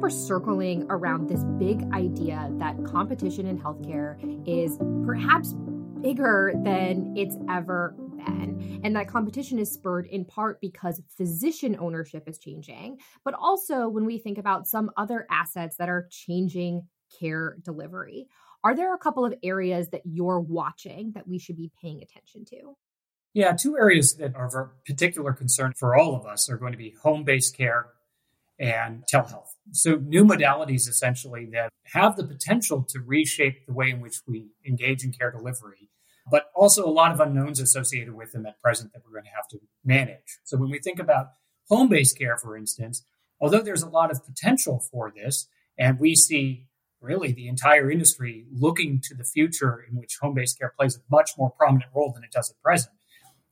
We're 0.04 0.10
circling 0.10 0.86
around 0.90 1.30
this 1.30 1.46
big 1.58 1.82
idea 1.94 2.50
that 2.58 2.76
competition 2.84 3.46
in 3.46 3.58
healthcare 3.58 4.18
is 4.46 4.78
perhaps 5.06 5.54
bigger 6.02 6.52
than 6.66 7.14
it's 7.16 7.38
ever 7.50 7.96
been. 8.18 8.82
And 8.84 8.98
that 8.98 9.08
competition 9.08 9.60
is 9.60 9.72
spurred 9.72 10.06
in 10.08 10.26
part 10.26 10.60
because 10.60 11.02
physician 11.16 11.78
ownership 11.80 12.28
is 12.28 12.38
changing, 12.38 12.98
but 13.24 13.34
also 13.34 13.88
when 13.88 14.04
we 14.04 14.18
think 14.18 14.38
about 14.38 14.68
some 14.68 14.92
other 14.98 15.26
assets 15.32 15.78
that 15.78 15.88
are 15.88 16.10
changing 16.12 16.86
care 17.18 17.56
delivery. 17.64 18.28
Are 18.62 18.76
there 18.76 18.94
a 18.94 19.00
couple 19.00 19.24
of 19.24 19.34
areas 19.42 19.88
that 19.92 20.02
you're 20.04 20.42
watching 20.42 21.14
that 21.16 21.30
we 21.30 21.40
should 21.40 21.56
be 21.56 21.72
paying 21.82 22.04
attention 22.04 22.44
to? 22.50 22.76
Yeah, 23.34 23.54
two 23.54 23.78
areas 23.78 24.16
that 24.18 24.36
are 24.36 24.48
of 24.64 24.86
particular 24.86 25.32
concern 25.32 25.72
for 25.78 25.96
all 25.96 26.14
of 26.14 26.26
us 26.26 26.50
are 26.50 26.58
going 26.58 26.74
to 26.74 26.78
be 26.78 26.94
home 27.02 27.24
based 27.24 27.56
care 27.56 27.93
and 28.64 29.04
telehealth. 29.12 29.50
So, 29.72 29.96
new 29.96 30.24
modalities 30.24 30.88
essentially 30.88 31.46
that 31.52 31.70
have 31.94 32.16
the 32.16 32.24
potential 32.24 32.86
to 32.90 33.00
reshape 33.00 33.66
the 33.66 33.74
way 33.74 33.90
in 33.90 34.00
which 34.00 34.22
we 34.26 34.48
engage 34.66 35.04
in 35.04 35.12
care 35.12 35.32
delivery, 35.32 35.90
but 36.32 36.46
also 36.56 36.86
a 36.86 36.90
lot 36.90 37.12
of 37.12 37.20
unknowns 37.20 37.60
associated 37.60 38.14
with 38.14 38.32
them 38.32 38.46
at 38.46 38.60
present 38.62 38.94
that 38.94 39.02
we're 39.06 39.12
going 39.12 39.26
to 39.26 39.36
have 39.36 39.48
to 39.50 39.60
manage. 39.84 40.40
So, 40.44 40.58
when 40.58 40.70
we 40.70 40.80
think 40.80 41.00
about 41.00 41.28
home 41.70 41.90
based 41.90 42.18
care, 42.18 42.38
for 42.38 42.56
instance, 42.56 43.06
although 43.40 43.62
there's 43.62 43.84
a 43.84 43.90
lot 43.90 44.12
of 44.12 44.26
potential 44.26 44.82
for 44.92 45.12
this, 45.14 45.48
and 45.78 46.00
we 46.00 46.16
see 46.16 46.68
really 47.02 47.34
the 47.34 47.50
entire 47.50 47.92
industry 47.92 48.46
looking 48.50 49.02
to 49.04 49.14
the 49.14 49.26
future 49.26 49.86
in 49.90 49.98
which 49.98 50.18
home 50.22 50.36
based 50.36 50.58
care 50.58 50.74
plays 50.78 50.96
a 50.96 51.00
much 51.12 51.32
more 51.38 51.52
prominent 51.52 51.92
role 51.94 52.14
than 52.14 52.24
it 52.24 52.32
does 52.32 52.50
at 52.50 52.62
present. 52.62 52.96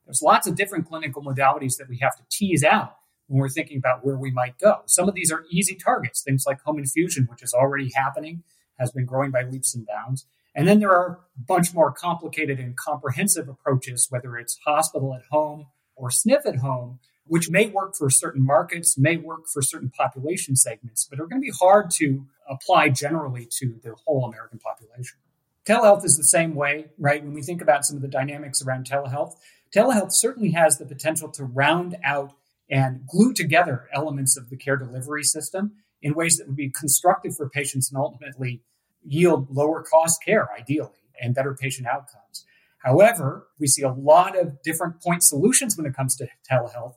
There's 0.05 0.21
lots 0.21 0.47
of 0.47 0.55
different 0.55 0.87
clinical 0.87 1.21
modalities 1.21 1.77
that 1.77 1.89
we 1.89 1.97
have 1.97 2.15
to 2.15 2.23
tease 2.29 2.63
out 2.63 2.95
when 3.31 3.39
we're 3.39 3.47
thinking 3.47 3.77
about 3.77 4.05
where 4.05 4.17
we 4.17 4.29
might 4.29 4.59
go. 4.59 4.81
Some 4.88 5.07
of 5.07 5.15
these 5.15 5.31
are 5.31 5.45
easy 5.50 5.73
targets, 5.73 6.21
things 6.21 6.43
like 6.45 6.61
home 6.61 6.77
infusion, 6.77 7.27
which 7.29 7.41
is 7.41 7.53
already 7.53 7.89
happening, 7.95 8.43
has 8.77 8.91
been 8.91 9.05
growing 9.05 9.31
by 9.31 9.43
leaps 9.43 9.73
and 9.73 9.88
bounds. 9.88 10.25
And 10.53 10.67
then 10.67 10.79
there 10.79 10.91
are 10.91 11.11
a 11.38 11.41
bunch 11.41 11.73
more 11.73 11.93
complicated 11.93 12.59
and 12.59 12.75
comprehensive 12.75 13.47
approaches, 13.47 14.07
whether 14.09 14.35
it's 14.35 14.59
hospital 14.65 15.15
at 15.15 15.21
home 15.31 15.67
or 15.95 16.09
SNF 16.09 16.45
at 16.45 16.57
home, 16.57 17.00
which 17.25 17.50
may 17.50 17.67
work 17.67 17.95
for 17.95 18.09
certain 18.09 18.45
markets, 18.45 18.97
may 18.97 19.15
work 19.15 19.47
for 19.47 19.61
certain 19.61 19.91
population 19.91 20.57
segments, 20.57 21.07
but 21.09 21.17
are 21.17 21.25
going 21.25 21.41
to 21.41 21.45
be 21.45 21.53
hard 21.57 21.89
to 21.91 22.25
apply 22.50 22.89
generally 22.89 23.47
to 23.59 23.79
the 23.81 23.95
whole 24.05 24.25
American 24.25 24.59
population. 24.59 25.19
Telehealth 25.65 26.03
is 26.03 26.17
the 26.17 26.23
same 26.25 26.53
way, 26.53 26.88
right? 26.97 27.23
When 27.23 27.33
we 27.33 27.43
think 27.43 27.61
about 27.61 27.85
some 27.85 27.95
of 27.95 28.01
the 28.01 28.09
dynamics 28.09 28.61
around 28.61 28.89
telehealth, 28.89 29.35
telehealth 29.73 30.11
certainly 30.11 30.51
has 30.51 30.79
the 30.79 30.85
potential 30.85 31.29
to 31.29 31.45
round 31.45 31.95
out 32.03 32.33
and 32.71 33.05
glue 33.05 33.33
together 33.33 33.87
elements 33.93 34.37
of 34.37 34.49
the 34.49 34.55
care 34.55 34.77
delivery 34.77 35.23
system 35.23 35.73
in 36.01 36.15
ways 36.15 36.37
that 36.37 36.47
would 36.47 36.55
be 36.55 36.69
constructive 36.69 37.35
for 37.35 37.49
patients 37.49 37.91
and 37.91 38.01
ultimately 38.01 38.63
yield 39.03 39.47
lower 39.51 39.83
cost 39.83 40.23
care, 40.23 40.49
ideally, 40.57 40.89
and 41.21 41.35
better 41.35 41.53
patient 41.53 41.87
outcomes. 41.87 42.45
However, 42.83 43.47
we 43.59 43.67
see 43.67 43.83
a 43.83 43.91
lot 43.91 44.39
of 44.39 44.61
different 44.63 45.01
point 45.01 45.21
solutions 45.21 45.77
when 45.77 45.85
it 45.85 45.93
comes 45.93 46.15
to 46.15 46.27
telehealth, 46.49 46.93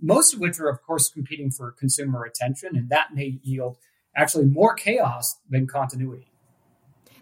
most 0.00 0.34
of 0.34 0.40
which 0.40 0.60
are, 0.60 0.68
of 0.68 0.82
course, 0.82 1.08
competing 1.08 1.50
for 1.50 1.72
consumer 1.72 2.24
attention, 2.24 2.76
and 2.76 2.88
that 2.90 3.14
may 3.14 3.40
yield 3.42 3.78
actually 4.14 4.44
more 4.44 4.74
chaos 4.74 5.38
than 5.48 5.66
continuity. 5.66 6.30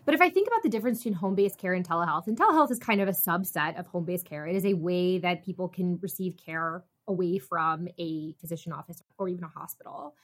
But 0.04 0.14
if 0.14 0.20
I 0.20 0.30
think 0.30 0.48
about 0.48 0.62
the 0.64 0.68
difference 0.68 0.98
between 0.98 1.14
home 1.14 1.36
based 1.36 1.58
care 1.58 1.72
and 1.72 1.88
telehealth, 1.88 2.26
and 2.26 2.36
telehealth 2.36 2.70
is 2.70 2.78
kind 2.78 3.00
of 3.00 3.08
a 3.08 3.12
subset 3.12 3.78
of 3.78 3.86
home 3.86 4.04
based 4.04 4.26
care, 4.26 4.46
it 4.46 4.56
is 4.56 4.66
a 4.66 4.74
way 4.74 5.18
that 5.18 5.44
people 5.44 5.68
can 5.68 5.98
receive 6.02 6.36
care 6.36 6.84
away 7.08 7.38
from 7.38 7.88
a 7.98 8.32
physician 8.40 8.72
office 8.72 9.02
or 9.18 9.28
even 9.28 9.44
a 9.44 9.48
hospital. 9.48 10.14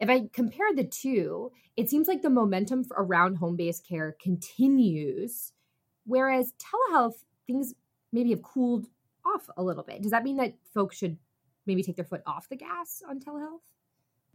If 0.00 0.08
I 0.08 0.28
compare 0.32 0.74
the 0.74 0.84
two, 0.84 1.50
it 1.76 1.90
seems 1.90 2.06
like 2.06 2.22
the 2.22 2.30
momentum 2.30 2.84
around 2.96 3.36
home 3.36 3.56
based 3.56 3.86
care 3.86 4.16
continues, 4.20 5.52
whereas 6.04 6.52
telehealth, 6.58 7.24
things 7.46 7.74
maybe 8.12 8.30
have 8.30 8.42
cooled 8.42 8.86
off 9.24 9.48
a 9.56 9.62
little 9.62 9.82
bit. 9.82 10.02
Does 10.02 10.12
that 10.12 10.24
mean 10.24 10.36
that 10.36 10.54
folks 10.72 10.96
should 10.96 11.18
maybe 11.66 11.82
take 11.82 11.96
their 11.96 12.04
foot 12.04 12.22
off 12.26 12.48
the 12.48 12.56
gas 12.56 13.02
on 13.08 13.20
telehealth? 13.20 13.60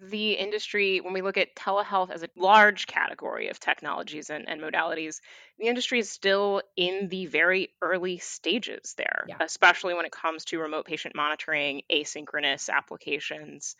The 0.10 0.34
industry, 0.34 1.00
when 1.00 1.14
we 1.14 1.22
look 1.22 1.38
at 1.38 1.56
telehealth 1.56 2.12
as 2.12 2.24
a 2.24 2.30
large 2.36 2.88
category 2.88 3.50
of 3.50 3.60
technologies 3.60 4.30
and, 4.30 4.48
and 4.48 4.62
modalities, 4.62 5.20
the 5.58 5.68
industry 5.68 6.00
is 6.00 6.10
still 6.10 6.62
in 6.76 7.08
the 7.10 7.26
very 7.28 7.70
early 7.82 8.18
stages 8.18 8.96
there, 8.98 9.26
yeah. 9.28 9.38
especially 9.40 9.94
when 9.94 10.06
it 10.06 10.12
comes 10.12 10.46
to 10.46 10.60
remote 10.60 10.86
patient 10.86 11.16
monitoring, 11.16 11.82
asynchronous 11.92 12.70
applications. 12.70 13.76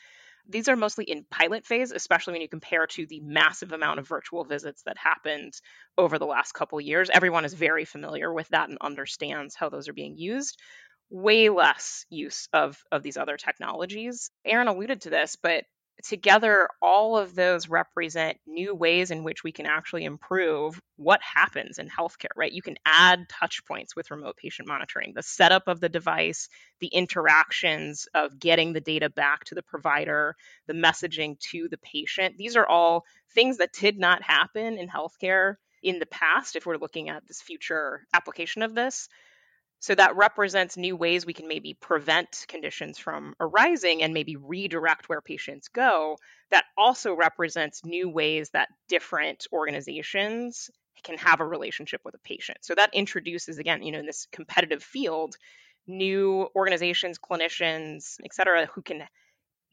These 0.48 0.68
are 0.68 0.76
mostly 0.76 1.06
in 1.06 1.26
pilot 1.30 1.66
phase, 1.66 1.92
especially 1.92 2.34
when 2.34 2.42
you 2.42 2.50
compare 2.50 2.86
to 2.88 3.06
the 3.06 3.22
massive 3.22 3.72
amount 3.72 4.00
of 4.00 4.08
virtual 4.08 4.44
visits 4.44 4.84
that 4.84 4.98
happened 4.98 5.54
over 5.98 6.20
the 6.20 6.26
last 6.26 6.52
couple 6.54 6.82
years. 6.82 7.10
Everyone 7.10 7.46
is 7.46 7.54
very 7.54 7.86
familiar 7.86 8.32
with 8.32 8.50
that 8.50 8.68
and 8.70 8.78
understands 8.82 9.56
how 9.56 9.70
those 9.70 9.88
are 9.88 9.94
being 9.94 10.18
used 10.18 10.60
way 11.10 11.48
less 11.50 12.06
use 12.10 12.48
of 12.54 12.82
of 12.92 13.04
these 13.04 13.18
other 13.18 13.38
technologies. 13.38 14.32
Aaron 14.44 14.68
alluded 14.68 15.02
to 15.02 15.12
this, 15.12 15.38
but 15.42 15.64
together, 16.04 16.68
all 16.82 17.18
of 17.18 17.36
those 17.36 17.70
represent 17.70 18.38
new 18.48 18.74
ways 18.74 19.12
in 19.12 19.24
which 19.24 19.44
we 19.44 19.52
can 19.52 19.66
actually 19.66 20.06
improve 20.06 20.80
what 20.98 21.22
happens 21.22 21.78
in 21.78 21.88
healthcare, 21.88 22.36
right? 22.36 22.52
You 22.52 22.62
can 22.62 22.78
add 22.86 23.30
touch 23.30 23.66
points 23.66 23.96
with 23.96 24.12
remote 24.12 24.38
patient 24.38 24.68
monitoring, 24.68 25.14
the 25.16 25.24
setup 25.24 25.68
of 25.68 25.80
the 25.80 25.90
device, 25.90 26.50
the 26.80 26.88
interactions 26.88 28.08
of 28.14 28.40
getting 28.40 28.74
the 28.74 28.82
data 28.82 29.10
back 29.10 29.46
to 29.46 29.56
the 29.56 29.64
provider, 29.64 30.36
the 30.68 30.74
messaging 30.74 31.40
to 31.52 31.68
the 31.70 31.78
patient. 31.78 32.38
These 32.38 32.56
are 32.56 32.68
all 32.68 33.04
things 33.34 33.58
that 33.58 33.74
did 33.74 33.98
not 33.98 34.22
happen 34.22 34.78
in 34.78 34.88
healthcare 34.88 35.56
in 35.82 36.00
the 36.00 36.06
past 36.06 36.56
if 36.56 36.66
we're 36.66 36.78
looking 36.78 37.10
at 37.10 37.28
this 37.28 37.42
future 37.42 38.06
application 38.14 38.62
of 38.62 38.74
this. 38.74 39.10
So 39.84 39.94
that 39.96 40.16
represents 40.16 40.78
new 40.78 40.96
ways 40.96 41.26
we 41.26 41.34
can 41.34 41.50
maybe 41.50 41.74
prevent 41.74 42.46
conditions 42.48 42.98
from 42.98 43.36
arising 43.42 44.02
and 44.02 44.14
maybe 44.14 44.38
redirect 44.38 45.10
where 45.10 45.20
patients 45.20 45.68
go. 45.68 46.16
That 46.52 46.64
also 46.78 47.14
represents 47.14 47.84
new 47.84 48.10
ways 48.10 48.50
that 48.52 48.70
different 48.88 49.46
organizations 49.52 50.72
can 51.04 51.18
have 51.18 51.42
a 51.42 51.46
relationship 51.46 52.00
with 52.06 52.16
a 52.16 52.20
patient. 52.20 52.60
So 52.62 52.76
that 52.76 52.94
introduces, 52.94 53.58
again, 53.58 53.84
you 53.84 53.92
know, 53.92 54.00
in 54.00 54.06
this 54.06 54.26
competitive 54.32 54.82
field, 54.82 55.36
new 55.86 56.48
organizations, 56.56 57.20
clinicians, 57.20 58.16
et 58.24 58.34
cetera, 58.34 58.68
who 58.68 58.84
can 58.84 59.04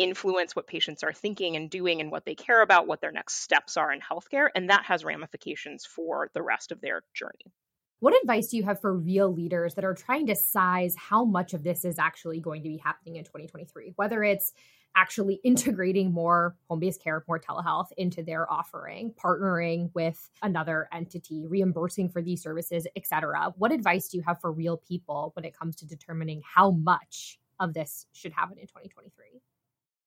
influence 0.00 0.56
what 0.56 0.66
patients 0.66 1.04
are 1.04 1.12
thinking 1.12 1.54
and 1.54 1.70
doing 1.70 2.00
and 2.00 2.10
what 2.10 2.24
they 2.24 2.34
care 2.34 2.62
about, 2.62 2.88
what 2.88 3.00
their 3.00 3.12
next 3.12 3.42
steps 3.42 3.76
are 3.76 3.92
in 3.92 4.00
healthcare. 4.00 4.48
And 4.56 4.70
that 4.70 4.86
has 4.86 5.04
ramifications 5.04 5.86
for 5.86 6.32
the 6.34 6.42
rest 6.42 6.72
of 6.72 6.80
their 6.80 7.02
journey. 7.14 7.54
What 8.00 8.14
advice 8.22 8.48
do 8.48 8.56
you 8.56 8.62
have 8.64 8.80
for 8.80 8.94
real 8.94 9.30
leaders 9.30 9.74
that 9.74 9.84
are 9.84 9.92
trying 9.92 10.26
to 10.28 10.34
size 10.34 10.96
how 10.96 11.26
much 11.26 11.52
of 11.52 11.62
this 11.62 11.84
is 11.84 11.98
actually 11.98 12.40
going 12.40 12.62
to 12.62 12.68
be 12.70 12.78
happening 12.78 13.16
in 13.16 13.24
2023? 13.24 13.92
Whether 13.96 14.24
it's 14.24 14.52
actually 14.96 15.34
integrating 15.44 16.10
more 16.10 16.56
home 16.66 16.80
based 16.80 17.02
care, 17.02 17.22
more 17.28 17.38
telehealth 17.38 17.88
into 17.98 18.22
their 18.22 18.50
offering, 18.50 19.12
partnering 19.22 19.90
with 19.94 20.30
another 20.42 20.88
entity, 20.92 21.46
reimbursing 21.46 22.08
for 22.08 22.22
these 22.22 22.42
services, 22.42 22.86
et 22.96 23.06
cetera. 23.06 23.52
What 23.58 23.70
advice 23.70 24.08
do 24.08 24.16
you 24.16 24.22
have 24.26 24.40
for 24.40 24.50
real 24.50 24.78
people 24.78 25.32
when 25.36 25.44
it 25.44 25.56
comes 25.56 25.76
to 25.76 25.86
determining 25.86 26.40
how 26.42 26.70
much 26.70 27.38
of 27.60 27.74
this 27.74 28.06
should 28.12 28.32
happen 28.32 28.56
in 28.56 28.66
2023? 28.66 29.42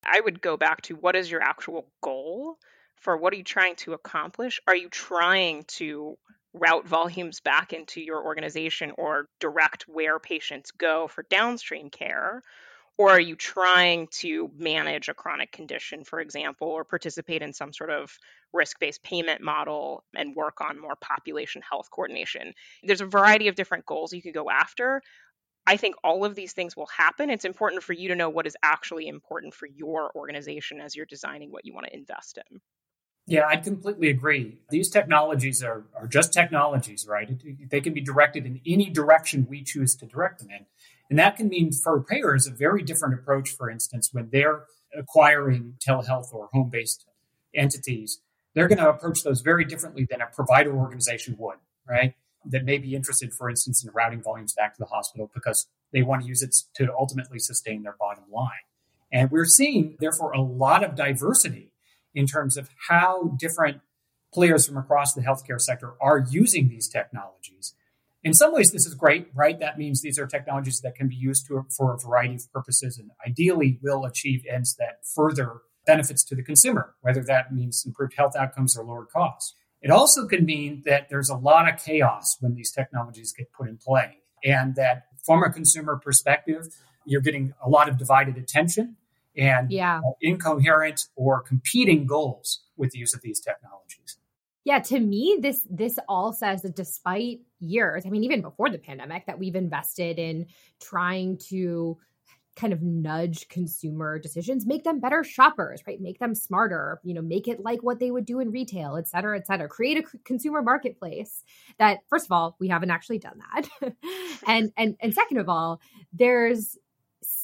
I 0.03 0.19
would 0.19 0.41
go 0.41 0.57
back 0.57 0.81
to 0.83 0.95
what 0.95 1.15
is 1.15 1.29
your 1.29 1.43
actual 1.43 1.87
goal 2.01 2.57
for 2.95 3.15
what 3.15 3.33
are 3.33 3.37
you 3.37 3.43
trying 3.43 3.75
to 3.75 3.93
accomplish? 3.93 4.59
Are 4.67 4.75
you 4.75 4.89
trying 4.89 5.63
to 5.75 6.17
route 6.53 6.87
volumes 6.87 7.39
back 7.39 7.73
into 7.73 8.01
your 8.01 8.23
organization 8.23 8.91
or 8.97 9.27
direct 9.39 9.85
where 9.87 10.19
patients 10.19 10.71
go 10.71 11.07
for 11.07 11.23
downstream 11.29 11.89
care? 11.89 12.41
Or 12.95 13.09
are 13.09 13.19
you 13.19 13.35
trying 13.35 14.07
to 14.19 14.51
manage 14.55 15.09
a 15.09 15.15
chronic 15.15 15.51
condition, 15.51 16.03
for 16.03 16.19
example, 16.19 16.67
or 16.67 16.83
participate 16.83 17.41
in 17.41 17.51
some 17.51 17.73
sort 17.73 17.89
of 17.89 18.15
risk 18.53 18.79
based 18.79 19.01
payment 19.01 19.41
model 19.41 20.03
and 20.15 20.35
work 20.35 20.61
on 20.61 20.79
more 20.79 20.95
population 20.95 21.63
health 21.67 21.89
coordination? 21.89 22.53
There's 22.83 23.01
a 23.01 23.07
variety 23.07 23.47
of 23.47 23.55
different 23.55 23.87
goals 23.87 24.13
you 24.13 24.21
could 24.21 24.35
go 24.35 24.47
after. 24.51 25.01
I 25.65 25.77
think 25.77 25.95
all 26.03 26.23
of 26.23 26.35
these 26.35 26.53
things 26.53 26.75
will 26.75 26.87
happen. 26.87 27.31
It's 27.31 27.45
important 27.45 27.83
for 27.83 27.93
you 27.93 28.09
to 28.09 28.15
know 28.15 28.29
what 28.29 28.45
is 28.45 28.57
actually 28.61 29.07
important 29.07 29.55
for 29.55 29.65
your 29.65 30.11
organization 30.15 30.79
as 30.79 30.95
you're 30.95 31.05
designing 31.07 31.51
what 31.51 31.65
you 31.65 31.73
want 31.73 31.87
to 31.87 31.95
invest 31.95 32.37
in. 32.37 32.59
Yeah, 33.25 33.45
I'd 33.47 33.63
completely 33.63 34.09
agree. 34.09 34.59
These 34.69 34.89
technologies 34.89 35.63
are, 35.63 35.85
are 35.95 36.07
just 36.07 36.33
technologies, 36.33 37.07
right? 37.07 37.29
They 37.69 37.79
can 37.79 37.93
be 37.93 38.01
directed 38.01 38.45
in 38.45 38.59
any 38.65 38.89
direction 38.89 39.47
we 39.49 39.63
choose 39.63 39.95
to 39.97 40.05
direct 40.05 40.39
them 40.39 40.49
in. 40.49 40.65
And 41.09 41.17
that 41.19 41.37
can 41.37 41.47
mean 41.47 41.71
for 41.71 42.03
payers 42.03 42.47
a 42.47 42.51
very 42.51 42.83
different 42.83 43.13
approach, 43.13 43.51
for 43.51 43.69
instance, 43.69 44.09
when 44.11 44.29
they're 44.31 44.65
acquiring 44.97 45.75
telehealth 45.85 46.33
or 46.33 46.49
home 46.51 46.69
based 46.69 47.05
entities, 47.55 48.19
they're 48.53 48.67
going 48.67 48.79
to 48.79 48.89
approach 48.89 49.23
those 49.23 49.41
very 49.41 49.63
differently 49.63 50.05
than 50.09 50.21
a 50.21 50.27
provider 50.27 50.75
organization 50.75 51.35
would, 51.39 51.57
right? 51.87 52.15
That 52.45 52.65
may 52.65 52.77
be 52.77 52.93
interested, 52.93 53.33
for 53.33 53.49
instance, 53.49 53.83
in 53.83 53.91
routing 53.93 54.21
volumes 54.21 54.53
back 54.53 54.73
to 54.73 54.79
the 54.79 54.85
hospital 54.85 55.31
because 55.33 55.67
they 55.93 56.01
want 56.01 56.23
to 56.23 56.27
use 56.27 56.41
it 56.41 56.55
to 56.75 56.93
ultimately 56.93 57.39
sustain 57.39 57.83
their 57.83 57.95
bottom 57.97 58.25
line. 58.31 58.49
And 59.11 59.31
we're 59.31 59.45
seeing, 59.45 59.95
therefore, 59.99 60.31
a 60.31 60.41
lot 60.41 60.83
of 60.83 60.95
diversity 60.95 61.72
in 62.13 62.25
terms 62.25 62.57
of 62.57 62.69
how 62.89 63.35
different 63.39 63.81
players 64.33 64.65
from 64.65 64.77
across 64.77 65.13
the 65.13 65.21
healthcare 65.21 65.61
sector 65.61 65.93
are 66.01 66.25
using 66.29 66.67
these 66.67 66.87
technologies. 66.89 67.75
In 68.23 68.33
some 68.33 68.53
ways, 68.53 68.71
this 68.71 68.85
is 68.85 68.95
great, 68.95 69.27
right? 69.33 69.59
That 69.59 69.77
means 69.77 70.01
these 70.01 70.17
are 70.17 70.25
technologies 70.25 70.79
that 70.81 70.95
can 70.95 71.09
be 71.09 71.15
used 71.15 71.45
to, 71.47 71.65
for 71.75 71.93
a 71.93 71.99
variety 71.99 72.35
of 72.35 72.51
purposes 72.51 72.97
and 72.97 73.11
ideally 73.27 73.79
will 73.81 74.05
achieve 74.05 74.43
ends 74.49 74.75
that 74.77 75.05
further 75.05 75.57
benefits 75.85 76.23
to 76.23 76.35
the 76.35 76.43
consumer, 76.43 76.95
whether 77.01 77.21
that 77.23 77.53
means 77.53 77.83
improved 77.85 78.13
health 78.15 78.35
outcomes 78.35 78.77
or 78.77 78.85
lower 78.85 79.05
costs. 79.05 79.55
It 79.81 79.91
also 79.91 80.25
can 80.27 80.45
mean 80.45 80.83
that 80.85 81.09
there's 81.09 81.29
a 81.29 81.35
lot 81.35 81.71
of 81.71 81.83
chaos 81.83 82.37
when 82.39 82.55
these 82.55 82.71
technologies 82.71 83.33
get 83.37 83.51
put 83.51 83.67
in 83.67 83.77
play, 83.77 84.19
and 84.43 84.75
that 84.75 85.07
from 85.25 85.43
a 85.43 85.51
consumer 85.51 85.99
perspective, 86.01 86.67
you're 87.05 87.21
getting 87.21 87.53
a 87.61 87.69
lot 87.69 87.89
of 87.89 87.97
divided 87.97 88.37
attention 88.37 88.95
and 89.37 89.71
yeah. 89.71 89.99
uh, 89.99 90.11
incoherent 90.21 91.07
or 91.15 91.41
competing 91.41 92.05
goals 92.05 92.63
with 92.77 92.91
the 92.91 92.99
use 92.99 93.13
of 93.13 93.21
these 93.21 93.39
technologies. 93.39 94.17
Yeah, 94.65 94.79
to 94.79 94.99
me, 94.99 95.39
this 95.41 95.67
this 95.69 95.99
all 96.07 96.31
says 96.31 96.61
that 96.61 96.75
despite 96.75 97.41
years, 97.59 98.05
I 98.05 98.09
mean, 98.09 98.23
even 98.23 98.41
before 98.41 98.69
the 98.69 98.77
pandemic, 98.77 99.25
that 99.25 99.37
we've 99.37 99.55
invested 99.55 100.19
in 100.19 100.47
trying 100.79 101.37
to 101.49 101.97
kind 102.55 102.71
of 102.71 102.81
nudge 102.81 103.47
consumer 103.49 104.19
decisions, 104.19 104.65
make 104.65 104.83
them 104.83 104.99
better 104.99 105.23
shoppers, 105.23 105.81
right? 105.87 105.99
Make 105.99 106.19
them 106.19 106.35
smarter, 106.35 106.99
you 107.03 107.13
know, 107.13 107.21
make 107.21 107.47
it 107.47 107.59
like 107.61 107.81
what 107.81 107.99
they 107.99 108.11
would 108.11 108.25
do 108.25 108.39
in 108.39 108.51
retail, 108.51 108.95
et 108.95 109.07
cetera, 109.07 109.37
et 109.37 109.47
cetera. 109.47 109.67
Create 109.67 109.97
a 109.97 110.17
consumer 110.19 110.61
marketplace 110.61 111.43
that, 111.79 111.99
first 112.07 112.25
of 112.25 112.31
all, 112.31 112.55
we 112.59 112.67
haven't 112.67 112.91
actually 112.91 113.19
done 113.19 113.39
that. 113.53 113.93
and 114.47 114.71
and 114.77 114.95
and 115.01 115.13
second 115.13 115.37
of 115.37 115.49
all, 115.49 115.81
there's 116.13 116.77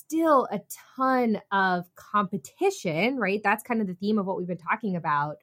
still 0.10 0.48
a 0.52 0.60
ton 0.96 1.40
of 1.52 1.86
competition, 1.96 3.18
right? 3.18 3.42
That's 3.44 3.62
kind 3.62 3.80
of 3.80 3.86
the 3.86 3.94
theme 3.94 4.18
of 4.18 4.26
what 4.26 4.38
we've 4.38 4.48
been 4.48 4.58
talking 4.58 4.96
about 4.96 5.38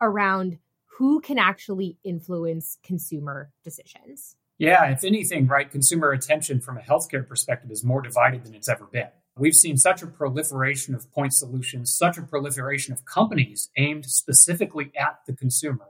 around 0.00 0.58
who 0.98 1.20
can 1.20 1.38
actually 1.38 1.96
influence 2.04 2.76
consumer 2.82 3.50
decisions. 3.64 4.36
Yeah, 4.58 4.90
if 4.90 5.04
anything, 5.04 5.46
right, 5.46 5.70
consumer 5.70 6.12
attention 6.12 6.60
from 6.60 6.76
a 6.76 6.82
healthcare 6.82 7.26
perspective 7.26 7.70
is 7.70 7.82
more 7.82 8.02
divided 8.02 8.44
than 8.44 8.54
it's 8.54 8.68
ever 8.68 8.84
been. 8.84 9.08
We've 9.38 9.54
seen 9.54 9.78
such 9.78 10.02
a 10.02 10.06
proliferation 10.06 10.94
of 10.94 11.10
point 11.10 11.32
solutions, 11.32 11.90
such 11.96 12.18
a 12.18 12.22
proliferation 12.22 12.92
of 12.92 13.06
companies 13.06 13.70
aimed 13.78 14.04
specifically 14.04 14.92
at 14.98 15.20
the 15.26 15.32
consumer 15.32 15.86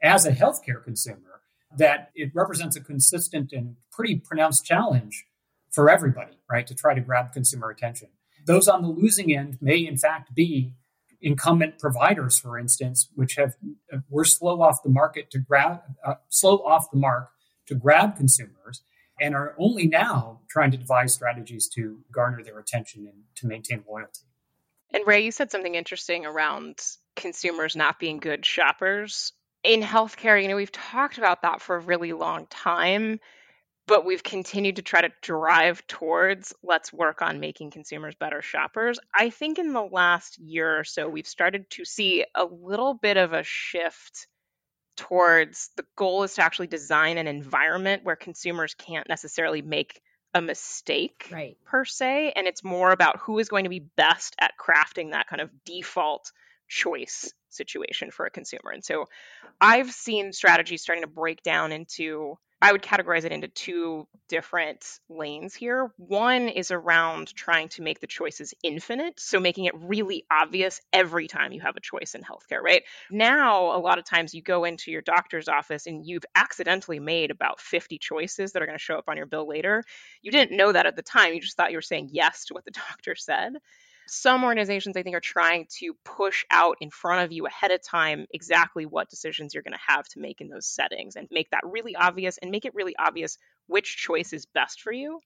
as 0.00 0.24
a 0.24 0.30
healthcare 0.30 0.84
consumer 0.84 1.40
that 1.76 2.12
it 2.14 2.30
represents 2.32 2.76
a 2.76 2.80
consistent 2.80 3.52
and 3.52 3.74
pretty 3.90 4.14
pronounced 4.14 4.64
challenge 4.64 5.26
for 5.76 5.90
everybody, 5.90 6.32
right, 6.50 6.66
to 6.66 6.74
try 6.74 6.94
to 6.94 7.02
grab 7.02 7.34
consumer 7.34 7.68
attention. 7.68 8.08
Those 8.46 8.66
on 8.66 8.80
the 8.80 8.88
losing 8.88 9.36
end 9.36 9.58
may, 9.60 9.76
in 9.86 9.98
fact, 9.98 10.34
be 10.34 10.72
incumbent 11.20 11.78
providers, 11.78 12.38
for 12.38 12.58
instance, 12.58 13.10
which 13.14 13.34
have 13.34 13.54
were 14.08 14.24
slow 14.24 14.62
off 14.62 14.82
the 14.82 14.88
market 14.88 15.30
to 15.32 15.38
grab, 15.38 15.82
uh, 16.02 16.14
slow 16.30 16.56
off 16.64 16.90
the 16.90 16.96
mark 16.96 17.28
to 17.66 17.74
grab 17.74 18.16
consumers, 18.16 18.84
and 19.20 19.34
are 19.34 19.54
only 19.58 19.86
now 19.86 20.40
trying 20.48 20.70
to 20.70 20.78
devise 20.78 21.12
strategies 21.12 21.68
to 21.68 21.98
garner 22.10 22.42
their 22.42 22.58
attention 22.58 23.06
and 23.06 23.24
to 23.34 23.46
maintain 23.46 23.84
loyalty. 23.86 24.24
And 24.94 25.06
Rae, 25.06 25.24
you 25.24 25.30
said 25.30 25.50
something 25.50 25.74
interesting 25.74 26.24
around 26.24 26.80
consumers 27.16 27.76
not 27.76 27.98
being 27.98 28.16
good 28.18 28.46
shoppers. 28.46 29.34
In 29.62 29.82
healthcare, 29.82 30.40
you 30.40 30.48
know, 30.48 30.56
we've 30.56 30.72
talked 30.72 31.18
about 31.18 31.42
that 31.42 31.60
for 31.60 31.76
a 31.76 31.80
really 31.80 32.14
long 32.14 32.46
time 32.46 33.20
but 33.86 34.04
we've 34.04 34.22
continued 34.22 34.76
to 34.76 34.82
try 34.82 35.00
to 35.00 35.12
drive 35.22 35.86
towards 35.86 36.52
let's 36.62 36.92
work 36.92 37.22
on 37.22 37.40
making 37.40 37.70
consumers 37.70 38.14
better 38.14 38.42
shoppers. 38.42 38.98
I 39.14 39.30
think 39.30 39.58
in 39.58 39.72
the 39.72 39.84
last 39.84 40.38
year 40.38 40.78
or 40.78 40.84
so, 40.84 41.08
we've 41.08 41.26
started 41.26 41.70
to 41.70 41.84
see 41.84 42.24
a 42.34 42.44
little 42.44 42.94
bit 42.94 43.16
of 43.16 43.32
a 43.32 43.42
shift 43.42 44.26
towards 44.96 45.70
the 45.76 45.84
goal 45.94 46.22
is 46.22 46.34
to 46.34 46.42
actually 46.42 46.66
design 46.66 47.18
an 47.18 47.26
environment 47.26 48.04
where 48.04 48.16
consumers 48.16 48.74
can't 48.74 49.08
necessarily 49.08 49.62
make 49.62 50.00
a 50.34 50.40
mistake 50.40 51.28
right. 51.30 51.56
per 51.64 51.84
se. 51.84 52.32
And 52.34 52.46
it's 52.46 52.64
more 52.64 52.90
about 52.90 53.20
who 53.20 53.38
is 53.38 53.48
going 53.48 53.64
to 53.64 53.70
be 53.70 53.86
best 53.96 54.34
at 54.40 54.52
crafting 54.58 55.12
that 55.12 55.28
kind 55.28 55.40
of 55.40 55.50
default 55.64 56.32
choice 56.68 57.32
situation 57.50 58.10
for 58.10 58.26
a 58.26 58.30
consumer. 58.30 58.70
And 58.72 58.84
so 58.84 59.06
I've 59.60 59.90
seen 59.90 60.32
strategies 60.32 60.82
starting 60.82 61.04
to 61.04 61.10
break 61.10 61.42
down 61.42 61.72
into 61.72 62.38
I 62.62 62.72
would 62.72 62.82
categorize 62.82 63.24
it 63.24 63.32
into 63.32 63.48
two 63.48 64.08
different 64.28 64.98
lanes 65.10 65.54
here. 65.54 65.92
One 65.98 66.48
is 66.48 66.70
around 66.70 67.34
trying 67.34 67.68
to 67.70 67.82
make 67.82 68.00
the 68.00 68.06
choices 68.06 68.54
infinite, 68.62 69.20
so 69.20 69.38
making 69.38 69.66
it 69.66 69.74
really 69.76 70.24
obvious 70.30 70.80
every 70.92 71.28
time 71.28 71.52
you 71.52 71.60
have 71.60 71.76
a 71.76 71.80
choice 71.80 72.14
in 72.14 72.22
healthcare, 72.22 72.62
right? 72.62 72.82
Now, 73.10 73.76
a 73.76 73.78
lot 73.78 73.98
of 73.98 74.04
times 74.06 74.34
you 74.34 74.42
go 74.42 74.64
into 74.64 74.90
your 74.90 75.02
doctor's 75.02 75.48
office 75.48 75.86
and 75.86 76.06
you've 76.06 76.24
accidentally 76.34 76.98
made 76.98 77.30
about 77.30 77.60
50 77.60 77.98
choices 77.98 78.52
that 78.52 78.62
are 78.62 78.66
going 78.66 78.78
to 78.78 78.82
show 78.82 78.96
up 78.96 79.08
on 79.08 79.18
your 79.18 79.26
bill 79.26 79.46
later. 79.46 79.84
You 80.22 80.32
didn't 80.32 80.56
know 80.56 80.72
that 80.72 80.86
at 80.86 80.96
the 80.96 81.02
time, 81.02 81.34
you 81.34 81.40
just 81.42 81.56
thought 81.58 81.72
you 81.72 81.78
were 81.78 81.82
saying 81.82 82.08
yes 82.10 82.46
to 82.46 82.54
what 82.54 82.64
the 82.64 82.70
doctor 82.90 83.14
said 83.14 83.52
some 84.06 84.44
organizations 84.44 84.96
i 84.96 85.02
think 85.02 85.16
are 85.16 85.20
trying 85.20 85.66
to 85.68 85.94
push 86.04 86.44
out 86.50 86.76
in 86.80 86.90
front 86.90 87.24
of 87.24 87.32
you 87.32 87.46
ahead 87.46 87.70
of 87.70 87.82
time 87.82 88.26
exactly 88.32 88.86
what 88.86 89.10
decisions 89.10 89.54
you're 89.54 89.62
going 89.62 89.72
to 89.72 89.92
have 89.94 90.06
to 90.08 90.20
make 90.20 90.40
in 90.40 90.48
those 90.48 90.66
settings 90.66 91.16
and 91.16 91.28
make 91.30 91.50
that 91.50 91.60
really 91.64 91.96
obvious 91.96 92.38
and 92.38 92.50
make 92.50 92.64
it 92.64 92.74
really 92.74 92.94
obvious 92.98 93.38
which 93.66 93.96
choice 93.96 94.32
is 94.32 94.46
best 94.46 94.80
for 94.80 94.92
you 94.92 95.20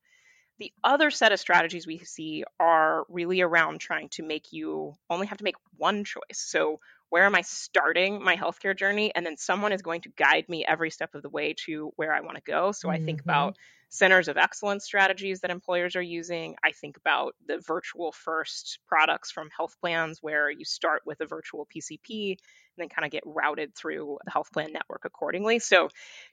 the 0.58 0.72
other 0.84 1.10
set 1.10 1.32
of 1.32 1.40
strategies 1.40 1.86
we 1.86 1.98
see 1.98 2.44
are 2.58 3.04
really 3.08 3.40
around 3.40 3.80
trying 3.80 4.08
to 4.10 4.22
make 4.22 4.52
you 4.52 4.94
only 5.08 5.26
have 5.26 5.38
to 5.38 5.44
make 5.44 5.56
one 5.76 6.04
choice 6.04 6.22
so 6.32 6.80
where 7.10 7.24
am 7.24 7.34
I 7.34 7.42
starting 7.42 8.22
my 8.22 8.36
healthcare 8.36 8.76
journey? 8.76 9.12
And 9.14 9.26
then 9.26 9.36
someone 9.36 9.72
is 9.72 9.82
going 9.82 10.02
to 10.02 10.10
guide 10.10 10.48
me 10.48 10.64
every 10.66 10.90
step 10.90 11.14
of 11.14 11.22
the 11.22 11.28
way 11.28 11.54
to 11.66 11.92
where 11.96 12.14
I 12.14 12.20
want 12.20 12.36
to 12.36 12.42
go. 12.42 12.72
So. 12.72 12.88
I 12.88 12.98
think 13.04 13.20
mm-hmm. 13.20 13.30
about 13.30 13.56
centers 13.90 14.28
of 14.28 14.36
excellence 14.36 14.84
strategies 14.84 15.40
that 15.40 15.50
employers 15.50 15.96
are 15.96 16.02
using. 16.02 16.54
I 16.64 16.70
think 16.70 16.96
about 16.96 17.34
the 17.46 17.58
virtual 17.58 18.12
first 18.12 18.78
products 18.86 19.30
from 19.32 19.50
health 19.54 19.76
plans 19.80 20.20
where 20.22 20.48
you 20.48 20.64
start 20.64 21.02
with 21.04 21.20
a 21.20 21.26
virtual 21.26 21.66
PCP 21.66 22.30
and 22.30 22.38
then 22.78 22.88
kind 22.88 23.04
of 23.04 23.10
get 23.10 23.24
routed 23.26 23.74
through 23.74 24.18
the 24.24 24.30
health 24.30 24.52
plan 24.52 24.72
network 24.72 25.04
accordingly. 25.04 25.58
So, 25.58 25.88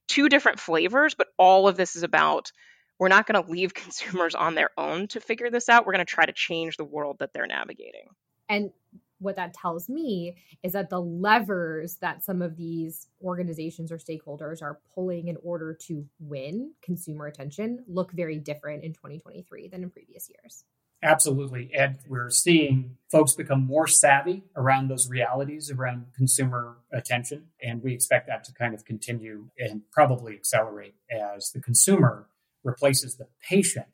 two 0.07 0.29
different 0.29 0.59
flavors, 0.59 1.15
but 1.15 1.27
all 1.37 1.67
of 1.67 1.75
this 1.75 1.95
is 1.95 2.03
about 2.03 2.51
we're 2.99 3.07
not 3.09 3.27
going 3.27 3.43
to 3.43 3.51
leave 3.51 3.73
consumers 3.73 4.35
on 4.35 4.53
their 4.53 4.69
own 4.77 5.07
to 5.09 5.19
figure 5.19 5.49
this 5.49 5.67
out. 5.67 5.85
We're 5.85 5.93
going 5.93 6.05
to 6.05 6.13
try 6.13 6.25
to 6.25 6.33
change 6.33 6.77
the 6.77 6.85
world 6.85 7.17
that 7.19 7.33
they're 7.33 7.47
navigating. 7.47 8.09
And 8.47 8.71
what 9.19 9.35
that 9.35 9.53
tells 9.53 9.89
me 9.89 10.35
is 10.63 10.73
that 10.73 10.89
the 10.89 11.01
levers 11.01 11.95
that 12.01 12.23
some 12.23 12.41
of 12.41 12.55
these 12.57 13.07
organizations 13.21 13.91
or 13.91 13.97
stakeholders 13.97 14.61
are 14.61 14.79
pulling 14.93 15.27
in 15.27 15.37
order 15.43 15.73
to 15.87 16.05
win 16.19 16.73
consumer 16.81 17.25
attention 17.27 17.83
look 17.87 18.11
very 18.11 18.37
different 18.37 18.83
in 18.83 18.93
2023 18.93 19.67
than 19.67 19.83
in 19.83 19.89
previous 19.89 20.29
years. 20.29 20.63
Absolutely. 21.03 21.69
And 21.77 21.99
we're 22.07 22.31
seeing 22.31 22.97
folks 23.11 23.33
become 23.33 23.63
more 23.63 23.85
savvy 23.87 24.43
around 24.55 24.87
those 24.87 25.07
realities 25.07 25.69
around 25.69 26.07
consumer 26.15 26.77
attention. 26.91 27.47
And 27.61 27.83
we 27.83 27.93
expect 27.93 28.27
that 28.27 28.43
to 28.45 28.53
kind 28.53 28.73
of 28.73 28.83
continue 28.83 29.49
and 29.59 29.83
probably 29.91 30.33
accelerate 30.33 30.95
as 31.11 31.51
the 31.51 31.61
consumer 31.61 32.27
replaces 32.63 33.15
the 33.15 33.27
patient 33.47 33.87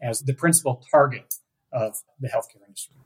as 0.00 0.20
the 0.20 0.32
principal 0.32 0.82
target 0.90 1.34
of 1.72 1.96
the 2.18 2.28
healthcare 2.28 2.66
industry. 2.66 2.96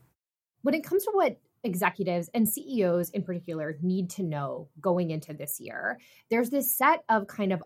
When 0.63 0.75
it 0.75 0.85
comes 0.85 1.05
to 1.05 1.11
what 1.13 1.39
executives 1.65 2.31
and 2.35 2.49
CEOs 2.49 3.11
in 3.11 3.23
particular 3.23 3.77
need 3.83 4.11
to 4.11 4.23
know 4.23 4.69
going 4.81 5.11
into 5.11 5.35
this 5.35 5.61
year. 5.61 5.99
There's 6.31 6.51
this 6.51 6.77
set 6.77 7.05
of 7.09 7.27
kind 7.27 7.53
of 7.53 7.63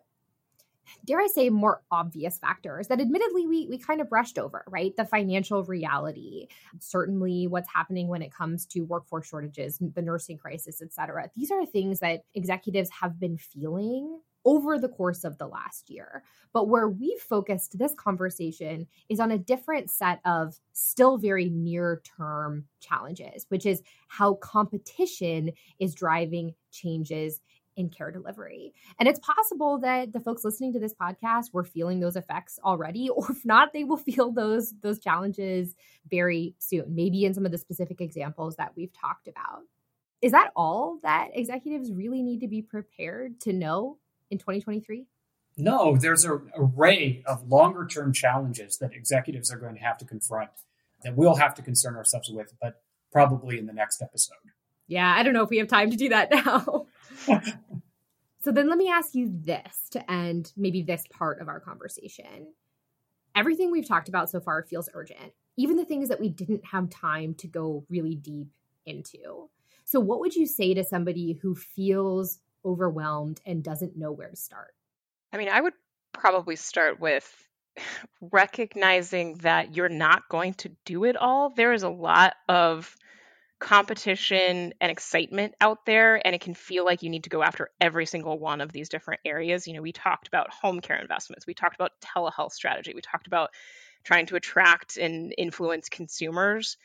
dare 1.04 1.20
I 1.20 1.28
say 1.28 1.48
more 1.50 1.82
obvious 1.90 2.38
factors 2.38 2.88
that 2.88 3.00
admittedly 3.00 3.46
we 3.46 3.66
we 3.68 3.78
kind 3.78 4.00
of 4.00 4.08
brushed 4.08 4.38
over, 4.38 4.64
right? 4.68 4.94
The 4.96 5.04
financial 5.04 5.64
reality, 5.64 6.48
certainly 6.78 7.46
what's 7.46 7.72
happening 7.72 8.08
when 8.08 8.22
it 8.22 8.32
comes 8.32 8.66
to 8.66 8.82
workforce 8.82 9.26
shortages, 9.26 9.78
the 9.80 10.02
nursing 10.02 10.38
crisis, 10.38 10.82
et 10.82 10.92
cetera. 10.92 11.30
These 11.34 11.50
are 11.50 11.64
things 11.66 12.00
that 12.00 12.24
executives 12.34 12.90
have 13.00 13.18
been 13.18 13.38
feeling 13.38 14.20
over 14.44 14.78
the 14.78 14.88
course 14.88 15.24
of 15.24 15.38
the 15.38 15.46
last 15.46 15.90
year. 15.90 16.22
But 16.52 16.68
where 16.68 16.88
we've 16.88 17.20
focused 17.20 17.78
this 17.78 17.94
conversation 17.94 18.86
is 19.08 19.20
on 19.20 19.30
a 19.30 19.38
different 19.38 19.90
set 19.90 20.20
of 20.24 20.58
still 20.72 21.18
very 21.18 21.48
near 21.48 22.02
term 22.16 22.66
challenges, 22.80 23.46
which 23.48 23.66
is 23.66 23.82
how 24.08 24.34
competition 24.34 25.52
is 25.78 25.94
driving 25.94 26.54
changes 26.70 27.40
in 27.76 27.88
care 27.88 28.10
delivery. 28.10 28.72
And 28.98 29.08
it's 29.08 29.18
possible 29.20 29.78
that 29.78 30.12
the 30.12 30.20
folks 30.20 30.44
listening 30.44 30.72
to 30.74 30.78
this 30.78 30.94
podcast 30.94 31.52
were 31.52 31.64
feeling 31.64 32.00
those 32.00 32.16
effects 32.16 32.58
already 32.64 33.08
or 33.16 33.30
if 33.30 33.44
not 33.44 33.72
they 33.72 33.84
will 33.84 33.96
feel 33.96 34.30
those 34.32 34.74
those 34.82 35.00
challenges 35.00 35.74
very 36.10 36.54
soon, 36.58 36.94
maybe 36.94 37.24
in 37.24 37.34
some 37.34 37.46
of 37.46 37.52
the 37.52 37.58
specific 37.58 38.00
examples 38.00 38.56
that 38.56 38.72
we've 38.76 38.92
talked 38.92 39.28
about. 39.28 39.62
Is 40.22 40.32
that 40.32 40.52
all 40.56 41.00
that 41.02 41.28
executives 41.34 41.92
really 41.92 42.22
need 42.22 42.40
to 42.40 42.48
be 42.48 42.62
prepared 42.62 43.40
to 43.40 43.52
know 43.52 43.98
in 44.34 44.38
2023? 44.38 45.06
No, 45.56 45.96
there's 45.96 46.24
an 46.24 46.50
array 46.56 47.22
of 47.26 47.48
longer 47.48 47.86
term 47.86 48.12
challenges 48.12 48.78
that 48.78 48.92
executives 48.92 49.52
are 49.52 49.58
going 49.58 49.76
to 49.76 49.80
have 49.80 49.96
to 49.98 50.04
confront 50.04 50.50
that 51.04 51.16
we'll 51.16 51.36
have 51.36 51.54
to 51.54 51.62
concern 51.62 51.94
ourselves 51.94 52.28
with, 52.28 52.52
but 52.60 52.82
probably 53.12 53.58
in 53.58 53.66
the 53.66 53.72
next 53.72 54.02
episode. 54.02 54.34
Yeah, 54.88 55.14
I 55.16 55.22
don't 55.22 55.32
know 55.32 55.44
if 55.44 55.50
we 55.50 55.58
have 55.58 55.68
time 55.68 55.90
to 55.90 55.96
do 55.96 56.08
that 56.08 56.30
now. 56.30 56.86
so 58.42 58.50
then 58.50 58.68
let 58.68 58.78
me 58.78 58.90
ask 58.90 59.14
you 59.14 59.30
this 59.32 59.88
to 59.92 60.10
end 60.10 60.52
maybe 60.56 60.82
this 60.82 61.04
part 61.10 61.40
of 61.40 61.48
our 61.48 61.60
conversation. 61.60 62.52
Everything 63.36 63.70
we've 63.70 63.88
talked 63.88 64.08
about 64.08 64.30
so 64.30 64.40
far 64.40 64.62
feels 64.64 64.88
urgent, 64.94 65.32
even 65.56 65.76
the 65.76 65.84
things 65.84 66.08
that 66.08 66.20
we 66.20 66.28
didn't 66.28 66.64
have 66.66 66.90
time 66.90 67.34
to 67.34 67.46
go 67.46 67.84
really 67.88 68.16
deep 68.16 68.48
into. 68.84 69.48
So, 69.84 70.00
what 70.00 70.20
would 70.20 70.34
you 70.34 70.46
say 70.46 70.74
to 70.74 70.82
somebody 70.82 71.38
who 71.42 71.54
feels 71.54 72.38
overwhelmed 72.64 73.40
and 73.46 73.62
doesn't 73.62 73.96
know 73.96 74.12
where 74.12 74.30
to 74.30 74.36
start? 74.36 74.74
I 75.32 75.36
mean, 75.36 75.48
I 75.48 75.60
would 75.60 75.74
probably 76.12 76.56
start 76.56 77.00
with 77.00 77.30
recognizing 78.20 79.38
that 79.38 79.76
you're 79.76 79.88
not 79.88 80.28
going 80.28 80.54
to 80.54 80.70
do 80.84 81.04
it 81.04 81.16
all. 81.16 81.50
There 81.50 81.72
is 81.72 81.82
a 81.82 81.88
lot 81.88 82.34
of 82.48 82.96
competition 83.60 84.74
and 84.80 84.92
excitement 84.92 85.54
out 85.60 85.86
there 85.86 86.20
and 86.26 86.34
it 86.34 86.40
can 86.40 86.54
feel 86.54 86.84
like 86.84 87.02
you 87.02 87.08
need 87.08 87.24
to 87.24 87.30
go 87.30 87.42
after 87.42 87.70
every 87.80 88.04
single 88.04 88.38
one 88.38 88.60
of 88.60 88.72
these 88.72 88.90
different 88.90 89.20
areas 89.24 89.66
you 89.66 89.72
know 89.72 89.80
we 89.80 89.92
talked 89.92 90.26
about 90.26 90.52
home 90.52 90.80
care 90.80 90.98
investments 90.98 91.46
we 91.46 91.54
talked 91.54 91.74
about 91.74 91.92
telehealth 92.02 92.52
strategy 92.52 92.92
we 92.94 93.00
talked 93.00 93.26
about 93.26 93.50
trying 94.02 94.26
to 94.26 94.36
attract 94.36 94.98
and 94.98 95.32
influence 95.38 95.88
consumers 95.88 96.76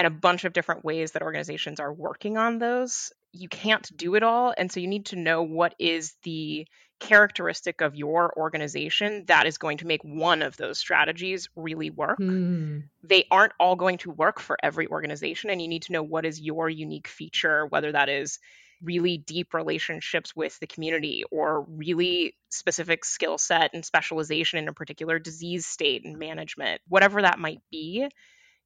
and 0.00 0.06
a 0.06 0.10
bunch 0.10 0.44
of 0.44 0.54
different 0.54 0.82
ways 0.82 1.12
that 1.12 1.22
organizations 1.22 1.78
are 1.78 1.92
working 1.92 2.38
on 2.38 2.58
those 2.58 3.12
you 3.32 3.48
can't 3.48 3.94
do 3.96 4.14
it 4.14 4.22
all 4.22 4.54
and 4.56 4.72
so 4.72 4.80
you 4.80 4.88
need 4.88 5.04
to 5.04 5.16
know 5.16 5.42
what 5.42 5.74
is 5.78 6.14
the 6.22 6.66
characteristic 7.00 7.80
of 7.80 7.96
your 7.96 8.32
organization 8.36 9.24
that 9.26 9.46
is 9.46 9.58
going 9.58 9.78
to 9.78 9.86
make 9.86 10.02
one 10.02 10.42
of 10.42 10.56
those 10.56 10.78
strategies 10.78 11.48
really 11.56 11.90
work. 11.90 12.18
Mm. 12.18 12.84
They 13.02 13.24
aren't 13.30 13.54
all 13.58 13.74
going 13.74 13.98
to 13.98 14.10
work 14.10 14.38
for 14.38 14.56
every 14.62 14.86
organization, 14.86 15.50
and 15.50 15.60
you 15.60 15.66
need 15.66 15.82
to 15.84 15.92
know 15.92 16.02
what 16.02 16.26
is 16.26 16.40
your 16.40 16.68
unique 16.68 17.08
feature, 17.08 17.66
whether 17.66 17.92
that 17.92 18.08
is 18.08 18.38
really 18.82 19.18
deep 19.18 19.52
relationships 19.52 20.34
with 20.34 20.58
the 20.60 20.66
community 20.66 21.24
or 21.30 21.62
really 21.62 22.34
specific 22.50 23.04
skill 23.04 23.38
set 23.38 23.70
and 23.74 23.84
specialization 23.84 24.58
in 24.58 24.68
a 24.68 24.72
particular 24.72 25.18
disease 25.18 25.66
state 25.66 26.04
and 26.04 26.18
management, 26.18 26.80
whatever 26.88 27.22
that 27.22 27.38
might 27.38 27.60
be. 27.70 28.08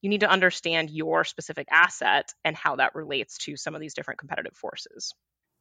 You 0.04 0.10
need 0.10 0.20
to 0.20 0.28
understand 0.28 0.90
your 0.90 1.24
specific 1.24 1.66
asset 1.70 2.34
and 2.44 2.54
how 2.54 2.76
that 2.76 2.94
relates 2.94 3.38
to 3.38 3.56
some 3.56 3.74
of 3.74 3.80
these 3.80 3.94
different 3.94 4.20
competitive 4.20 4.54
forces. 4.54 5.14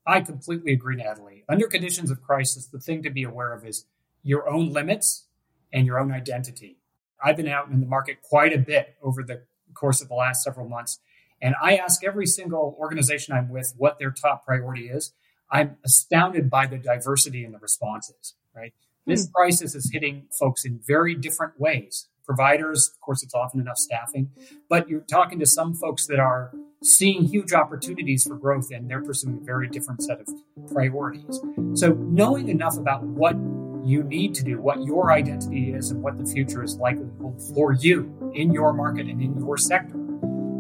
I 0.06 0.20
completely 0.20 0.74
agree, 0.74 0.98
Natalie. 0.98 1.46
Under 1.48 1.66
conditions 1.68 2.12
of 2.12 2.22
crisis, 2.22 2.66
the 2.66 2.82
thing 2.82 3.04
to 3.04 3.10
be 3.10 3.24
aware 3.24 3.54
of 3.54 3.66
is 3.66 3.86
your 4.22 4.50
own 4.50 4.74
limits 4.74 5.28
and 5.72 5.88
your 5.88 5.98
own 5.98 6.12
identity. 6.12 6.76
I've 7.24 7.38
been 7.38 7.48
out 7.48 7.70
in 7.70 7.80
the 7.80 7.86
market 7.86 8.22
quite 8.22 8.52
a 8.52 8.58
bit 8.58 8.98
over 9.02 9.24
the 9.24 9.44
course 9.74 10.02
of 10.02 10.10
the 10.10 10.16
last 10.16 10.44
several 10.44 10.68
months, 10.68 11.00
and 11.42 11.56
I 11.64 11.78
ask 11.78 12.04
every 12.04 12.26
single 12.26 12.76
organization 12.78 13.34
I'm 13.34 13.48
with 13.48 13.74
what 13.78 13.98
their 13.98 14.12
top 14.12 14.46
priority 14.46 14.90
is. 14.90 15.14
I'm 15.50 15.78
astounded 15.86 16.50
by 16.50 16.68
the 16.68 16.78
diversity 16.78 17.46
in 17.46 17.54
the 17.54 17.60
responses, 17.60 18.34
right? 18.54 18.74
This 19.08 19.26
hmm. 19.26 19.32
crisis 19.32 19.74
is 19.74 19.90
hitting 19.94 20.28
folks 20.38 20.66
in 20.66 20.82
very 20.86 21.16
different 21.16 21.58
ways. 21.62 22.10
Providers, 22.26 22.92
of 22.94 23.02
course, 23.02 23.22
it's 23.22 23.34
often 23.34 23.60
enough 23.60 23.78
staffing, 23.78 24.32
but 24.70 24.90
you're 24.90 25.02
talking 25.02 25.40
to 25.40 25.46
some 25.46 25.74
folks 25.74 26.08
that 26.08 26.20
are 26.20 26.54
seeing 26.82 27.24
huge 27.24 27.54
opportunities 27.54 28.24
for 28.26 28.36
growth 28.36 28.70
and 28.72 28.90
they're 28.90 29.04
pursuing 29.04 29.40
a 29.42 29.46
very 29.46 29.68
different 29.70 30.02
set 30.04 30.20
of 30.20 30.28
priorities. 30.72 31.40
So, 31.74 31.94
knowing 31.94 32.50
enough 32.50 32.78
about 32.78 33.04
what 33.04 33.36
you 33.84 34.04
need 34.04 34.34
to 34.36 34.44
do, 34.44 34.62
what 34.62 34.84
your 34.86 35.12
identity 35.12 35.74
is, 35.74 35.92
and 35.92 36.02
what 36.02 36.18
the 36.18 36.26
future 36.26 36.64
is 36.64 36.78
likely 36.78 37.10
for 37.54 37.74
you 37.74 38.32
in 38.34 38.54
your 38.54 38.74
market 38.74 39.08
and 39.08 39.22
in 39.22 39.38
your 39.38 39.58
sector 39.58 39.98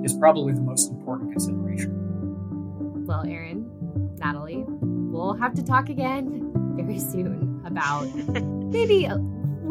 is 0.03 0.13
probably 0.13 0.53
the 0.53 0.61
most 0.61 0.91
important 0.91 1.31
consideration. 1.31 3.05
Well, 3.05 3.25
Aaron, 3.25 3.69
Natalie, 4.17 4.65
we'll 4.67 5.35
have 5.35 5.53
to 5.55 5.63
talk 5.63 5.89
again 5.89 6.51
very 6.75 6.99
soon 6.99 7.61
about 7.65 8.03
maybe 8.71 9.07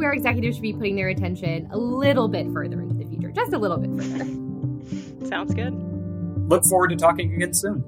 where 0.02 0.12
executives 0.12 0.56
should 0.56 0.62
be 0.62 0.74
putting 0.74 0.96
their 0.96 1.08
attention 1.08 1.68
a 1.70 1.78
little 1.78 2.28
bit 2.28 2.52
further 2.52 2.82
into 2.82 2.94
the 2.94 3.04
future, 3.06 3.30
just 3.30 3.52
a 3.52 3.58
little 3.58 3.78
bit 3.78 3.90
further. 3.90 5.26
Sounds 5.28 5.54
good 5.54 5.72
look 6.52 6.64
forward 6.66 6.88
to 6.88 6.96
talking 6.96 7.32
again 7.34 7.54
soon. 7.54 7.82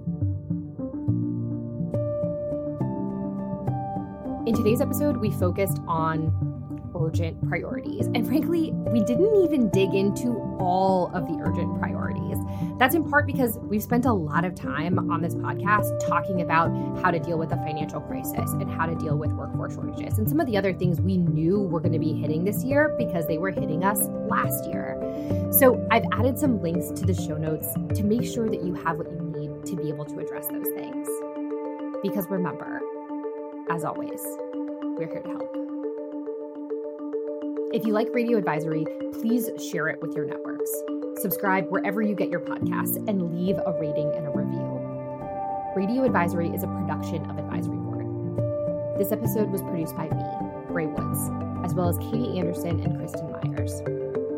In 4.46 4.54
today's 4.54 4.80
episode, 4.80 5.18
we 5.18 5.30
focused 5.30 5.80
on 5.86 6.53
urgent 6.94 7.48
priorities. 7.48 8.06
And 8.06 8.26
frankly, 8.26 8.72
we 8.72 9.00
didn't 9.00 9.34
even 9.44 9.70
dig 9.70 9.94
into 9.94 10.36
all 10.58 11.10
of 11.14 11.26
the 11.26 11.42
urgent 11.44 11.78
priorities. 11.78 12.38
That's 12.78 12.94
in 12.94 13.08
part 13.08 13.26
because 13.26 13.58
we've 13.58 13.82
spent 13.82 14.04
a 14.04 14.12
lot 14.12 14.44
of 14.44 14.54
time 14.54 14.98
on 15.10 15.20
this 15.20 15.34
podcast 15.34 16.06
talking 16.06 16.42
about 16.42 16.68
how 17.02 17.10
to 17.10 17.18
deal 17.18 17.38
with 17.38 17.50
the 17.50 17.56
financial 17.56 18.00
crisis 18.00 18.50
and 18.52 18.70
how 18.70 18.86
to 18.86 18.94
deal 18.94 19.16
with 19.16 19.32
workforce 19.32 19.74
shortages 19.74 20.18
and 20.18 20.28
some 20.28 20.40
of 20.40 20.46
the 20.46 20.56
other 20.56 20.72
things 20.72 21.00
we 21.00 21.16
knew 21.16 21.60
were 21.60 21.80
going 21.80 21.92
to 21.92 21.98
be 21.98 22.12
hitting 22.12 22.44
this 22.44 22.64
year 22.64 22.94
because 22.98 23.26
they 23.26 23.38
were 23.38 23.50
hitting 23.50 23.84
us 23.84 23.98
last 24.28 24.66
year. 24.66 24.98
So 25.58 25.86
I've 25.90 26.04
added 26.12 26.38
some 26.38 26.60
links 26.60 26.88
to 27.00 27.06
the 27.06 27.14
show 27.14 27.36
notes 27.36 27.68
to 27.94 28.02
make 28.02 28.24
sure 28.24 28.48
that 28.48 28.62
you 28.62 28.74
have 28.74 28.98
what 28.98 29.10
you 29.10 29.20
need 29.20 29.66
to 29.66 29.76
be 29.76 29.88
able 29.88 30.04
to 30.06 30.18
address 30.18 30.46
those 30.46 30.68
things. 30.68 31.08
Because 32.02 32.26
remember, 32.28 32.80
as 33.70 33.84
always, 33.84 34.20
we're 34.96 35.08
here 35.08 35.22
to 35.22 35.28
help. 35.28 35.53
If 37.74 37.84
you 37.84 37.92
like 37.92 38.06
Radio 38.14 38.38
Advisory, 38.38 38.86
please 39.14 39.50
share 39.58 39.88
it 39.88 40.00
with 40.00 40.14
your 40.14 40.26
networks. 40.26 40.70
Subscribe 41.16 41.66
wherever 41.70 42.02
you 42.02 42.14
get 42.14 42.28
your 42.28 42.38
podcasts 42.38 42.94
and 43.08 43.34
leave 43.34 43.58
a 43.58 43.72
rating 43.80 44.12
and 44.14 44.28
a 44.28 44.30
review. 44.30 44.62
Radio 45.74 46.04
Advisory 46.04 46.50
is 46.50 46.62
a 46.62 46.68
production 46.68 47.28
of 47.28 47.36
Advisory 47.36 47.78
Board. 47.78 48.06
This 48.96 49.10
episode 49.10 49.50
was 49.50 49.60
produced 49.62 49.96
by 49.96 50.04
me, 50.04 50.22
Rae 50.68 50.86
Woods, 50.86 51.18
as 51.64 51.74
well 51.74 51.88
as 51.88 51.98
Katie 51.98 52.38
Anderson 52.38 52.78
and 52.78 52.96
Kristen 52.96 53.32
Myers. 53.32 53.82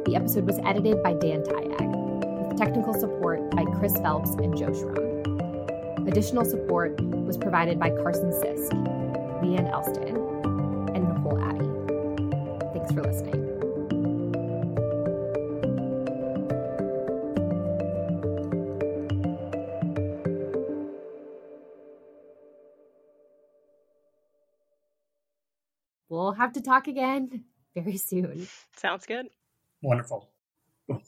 The 0.06 0.16
episode 0.16 0.46
was 0.46 0.58
edited 0.64 1.02
by 1.02 1.12
Dan 1.12 1.42
Tayag, 1.42 2.48
with 2.48 2.56
technical 2.56 2.94
support 2.94 3.50
by 3.50 3.66
Chris 3.78 3.92
Phelps 3.98 4.30
and 4.36 4.56
Joe 4.56 4.70
Schrum. 4.70 6.08
Additional 6.08 6.46
support 6.46 6.98
was 7.02 7.36
provided 7.36 7.78
by 7.78 7.90
Carson 7.90 8.30
Sisk, 8.30 8.72
Leanne 9.42 9.70
Elston, 9.70 10.25
for 12.96 13.02
listening. 13.02 13.42
We'll 26.08 26.32
have 26.32 26.54
to 26.54 26.62
talk 26.62 26.88
again 26.88 27.44
very 27.74 27.98
soon. 27.98 28.48
Sounds 28.76 29.04
good. 29.04 29.26
Wonderful. 29.82 30.30
Did 30.88 31.00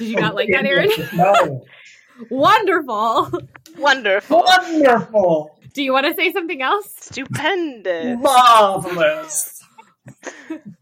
you 0.00 0.16
not 0.16 0.34
like 0.34 0.50
that, 0.52 0.66
Aaron? 0.66 0.90
No. 1.14 1.64
Wonderful. 2.30 3.30
Wonderful. 3.78 4.42
Wonderful. 4.44 5.55
Do 5.76 5.82
you 5.82 5.92
want 5.92 6.06
to 6.06 6.14
say 6.14 6.32
something 6.32 6.62
else? 6.62 6.90
Stupendous. 7.00 8.18
Marvelous. 8.18 9.62